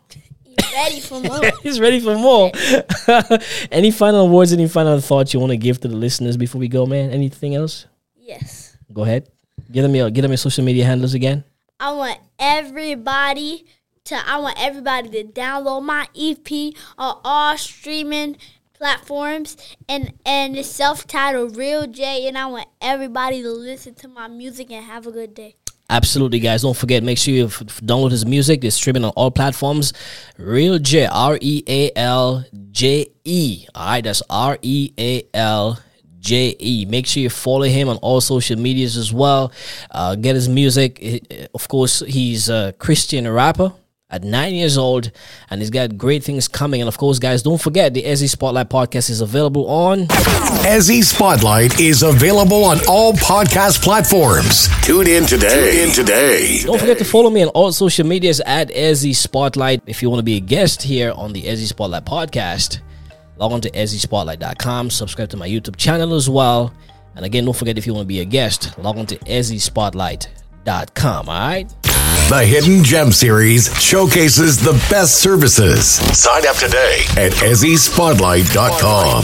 Ready 0.74 1.00
for 1.00 1.20
more. 1.20 1.40
He's 1.62 1.80
ready 1.80 2.00
for 2.00 2.16
more. 2.16 2.50
any 3.70 3.90
final 3.90 4.28
words, 4.28 4.52
any 4.52 4.68
final 4.68 5.00
thoughts 5.00 5.34
you 5.34 5.40
want 5.40 5.50
to 5.50 5.56
give 5.56 5.80
to 5.80 5.88
the 5.88 5.96
listeners 5.96 6.36
before 6.36 6.58
we 6.58 6.68
go, 6.68 6.86
man? 6.86 7.10
Anything 7.10 7.54
else? 7.54 7.86
yes. 8.16 8.76
Go 8.92 9.02
ahead. 9.04 9.28
Give 9.70 9.82
them 9.82 9.94
your 9.94 10.10
give 10.10 10.22
them 10.22 10.32
your 10.32 10.38
social 10.38 10.64
media 10.64 10.84
handles 10.84 11.14
again. 11.14 11.44
I 11.80 11.92
want 11.92 12.18
everybody 12.38 13.64
to 14.04 14.16
I 14.28 14.38
want 14.38 14.56
everybody 14.60 15.08
to 15.10 15.24
download 15.24 15.82
my 15.84 16.08
EP 16.18 16.74
on 16.98 17.20
all 17.24 17.56
streaming 17.56 18.36
platforms 18.74 19.56
and 19.88 20.12
and 20.26 20.56
it's 20.56 20.68
self-titled 20.68 21.56
Real 21.56 21.86
Je 21.86 22.26
and 22.26 22.36
I 22.36 22.46
want 22.46 22.68
everybody 22.80 23.42
to 23.42 23.50
listen 23.50 23.94
to 23.96 24.08
my 24.08 24.28
music 24.28 24.70
and 24.70 24.84
have 24.84 25.06
a 25.06 25.12
good 25.12 25.34
day. 25.34 25.56
Absolutely, 25.92 26.40
guys. 26.40 26.62
Don't 26.62 26.74
forget, 26.74 27.02
make 27.02 27.18
sure 27.18 27.34
you 27.34 27.48
download 27.48 28.12
his 28.12 28.24
music. 28.24 28.64
It's 28.64 28.76
streaming 28.76 29.04
on 29.04 29.10
all 29.10 29.30
platforms. 29.30 29.92
Real 30.38 30.78
Je, 30.78 31.04
R 31.04 31.36
E 31.38 31.62
A 31.68 31.90
L 31.94 32.46
J 32.70 33.08
E. 33.24 33.66
All 33.74 33.86
right, 33.86 34.02
that's 34.02 34.22
R 34.30 34.56
E 34.62 34.90
A 34.98 35.22
L 35.34 35.78
J 36.18 36.56
E. 36.58 36.86
Make 36.86 37.06
sure 37.06 37.22
you 37.22 37.28
follow 37.28 37.66
him 37.66 37.90
on 37.90 37.98
all 37.98 38.22
social 38.22 38.58
medias 38.58 38.96
as 38.96 39.12
well. 39.12 39.52
Uh, 39.90 40.14
get 40.14 40.34
his 40.34 40.48
music. 40.48 41.50
Of 41.52 41.68
course, 41.68 42.00
he's 42.00 42.48
a 42.48 42.72
Christian 42.78 43.28
rapper 43.28 43.74
at 44.12 44.22
nine 44.22 44.54
years 44.54 44.78
old, 44.78 45.10
and 45.50 45.60
he's 45.60 45.70
got 45.70 45.96
great 45.96 46.22
things 46.22 46.46
coming. 46.46 46.80
And 46.80 46.88
of 46.88 46.98
course, 46.98 47.18
guys, 47.18 47.42
don't 47.42 47.60
forget 47.60 47.94
the 47.94 48.02
Ezzy 48.02 48.28
Spotlight 48.28 48.68
podcast 48.68 49.10
is 49.10 49.20
available 49.20 49.68
on. 49.68 50.06
Ezzy 50.64 51.02
Spotlight 51.02 51.80
is 51.80 52.02
available 52.02 52.64
on 52.64 52.78
all 52.86 53.12
podcast 53.14 53.82
platforms. 53.82 54.68
Tune 54.82 55.08
in 55.08 55.26
today. 55.26 55.72
Tune 55.72 55.88
in 55.88 55.94
today. 55.94 56.60
Don't 56.62 56.78
forget 56.78 56.98
to 56.98 57.04
follow 57.04 57.30
me 57.30 57.42
on 57.42 57.48
all 57.48 57.72
social 57.72 58.06
medias 58.06 58.40
at 58.46 58.68
Ezzy 58.68 59.16
Spotlight. 59.16 59.82
If 59.86 60.02
you 60.02 60.10
want 60.10 60.20
to 60.20 60.24
be 60.24 60.36
a 60.36 60.40
guest 60.40 60.82
here 60.82 61.12
on 61.16 61.32
the 61.32 61.42
Ezzy 61.44 61.66
Spotlight 61.66 62.04
podcast, 62.04 62.80
log 63.38 63.52
on 63.52 63.60
to 63.62 63.70
EzzySpotlight.com. 63.70 64.90
Subscribe 64.90 65.30
to 65.30 65.36
my 65.36 65.48
YouTube 65.48 65.76
channel 65.76 66.14
as 66.14 66.28
well. 66.28 66.72
And 67.16 67.24
again, 67.24 67.44
don't 67.44 67.56
forget 67.56 67.78
if 67.78 67.86
you 67.86 67.94
want 67.94 68.04
to 68.04 68.08
be 68.08 68.20
a 68.20 68.24
guest, 68.24 68.76
log 68.78 68.98
on 68.98 69.06
to 69.06 69.16
EzzySpotlight.com. 69.16 71.28
All 71.28 71.48
right. 71.48 71.81
The 72.28 72.44
Hidden 72.46 72.82
Gem 72.82 73.12
series 73.12 73.68
showcases 73.78 74.56
the 74.56 74.72
best 74.88 75.16
services. 75.20 75.96
Sign 76.18 76.46
up 76.46 76.56
today 76.56 77.00
at 77.18 77.32
EzzySpotlight.com. 77.32 79.22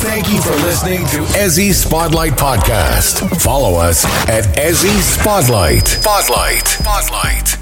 Thank 0.00 0.28
you 0.32 0.42
for 0.42 0.50
listening 0.64 1.00
to 1.06 1.18
Ezzy 1.38 1.72
Spotlight 1.72 2.32
Podcast. 2.32 3.40
Follow 3.40 3.78
us 3.78 4.04
at 4.28 4.44
Ezzy 4.56 4.98
Spotlight. 5.00 5.86
Spotlight. 5.86 6.66
Spotlight. 6.66 7.59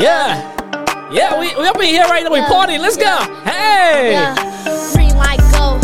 Yeah. 0.00 1.12
Yeah. 1.12 1.38
We, 1.38 1.54
we 1.56 1.66
up 1.66 1.76
in 1.76 1.82
here 1.82 2.04
right 2.04 2.24
now. 2.24 2.32
We 2.32 2.40
party. 2.40 2.78
Let's 2.78 2.96
go. 2.96 3.20
Hey. 3.44 4.16
Green 4.94 5.14
light 5.14 5.40
go. 5.52 5.76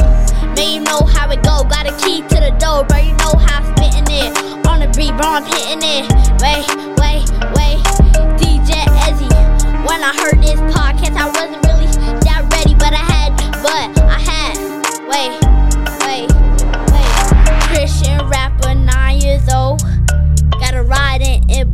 Man, 0.56 0.72
you 0.72 0.80
know 0.80 1.04
how 1.04 1.30
it 1.30 1.42
go. 1.42 1.64
Got 1.68 1.84
a 1.84 1.92
key 2.02 2.22
to 2.22 2.36
the 2.40 2.56
door, 2.58 2.84
bro. 2.84 2.96
You 2.96 3.12
know 3.12 3.36
how 3.36 3.60
I'm 3.60 3.76
spitting 3.76 4.08
it. 4.08 4.32
On 4.66 4.80
the 4.80 4.88
beat, 4.96 5.12
bro, 5.20 5.36
I'm 5.36 5.44
hitting 5.44 5.84
it. 5.84 6.08
Wait, 6.40 6.64
wait, 6.96 7.28
wait. 7.60 7.76
DJ 8.40 8.88
Ezzy. 9.04 9.28
When 9.86 10.00
I 10.00 10.16
heard 10.16 10.40
this 10.40 10.60
podcast, 10.72 11.12
I 11.20 11.28
wasn't 11.28 11.60
really 11.68 11.92
that 12.24 12.48
ready, 12.56 12.72
but 12.72 12.94
I 12.96 13.04
had, 13.04 13.36
but 13.60 14.00
I 14.00 14.18
had. 14.18 14.56
Wait, 15.12 15.36
wait, 16.08 16.32
wait. 16.88 17.68
Christian 17.68 18.26
rapper, 18.30 18.74
nine 18.74 19.20
years 19.20 19.46
old. 19.52 19.82
Got 20.58 20.72
a 20.72 20.82
ride 20.82 21.20
in 21.20 21.50
a 21.50 21.64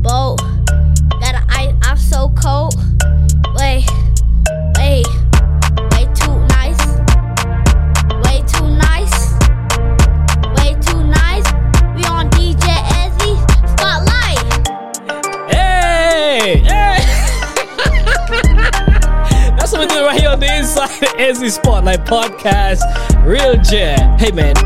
Spotlight 21.49 22.05
Podcast. 22.07 22.83
Real 23.25 23.55
Je. 23.63 23.95
Hey 24.19 24.31
man, 24.33 24.57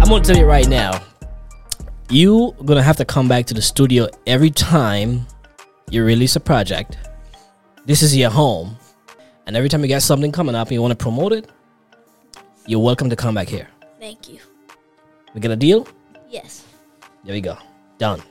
I'm 0.00 0.08
gonna 0.08 0.22
tell 0.22 0.36
you 0.36 0.46
right 0.46 0.68
now. 0.68 1.00
You 2.10 2.54
gonna 2.64 2.82
have 2.82 2.96
to 2.96 3.04
come 3.04 3.28
back 3.28 3.46
to 3.46 3.54
the 3.54 3.62
studio 3.62 4.08
every 4.26 4.50
time 4.50 5.26
you 5.90 6.04
release 6.04 6.36
a 6.36 6.40
project. 6.40 6.98
This 7.84 8.02
is 8.02 8.16
your 8.16 8.30
home. 8.30 8.76
And 9.46 9.56
every 9.56 9.68
time 9.68 9.82
you 9.82 9.88
got 9.88 10.02
something 10.02 10.32
coming 10.32 10.54
up 10.54 10.68
and 10.68 10.74
you 10.74 10.82
want 10.82 10.90
to 10.90 11.02
promote 11.02 11.32
it, 11.32 11.48
you're 12.66 12.80
welcome 12.80 13.08
to 13.10 13.16
come 13.16 13.34
back 13.34 13.48
here. 13.48 13.68
Thank 14.00 14.28
you. 14.28 14.40
We 15.34 15.40
get 15.40 15.52
a 15.52 15.56
deal? 15.56 15.86
Yes. 16.28 16.64
There 17.24 17.32
we 17.32 17.40
go. 17.40 17.56
Done. 17.98 18.22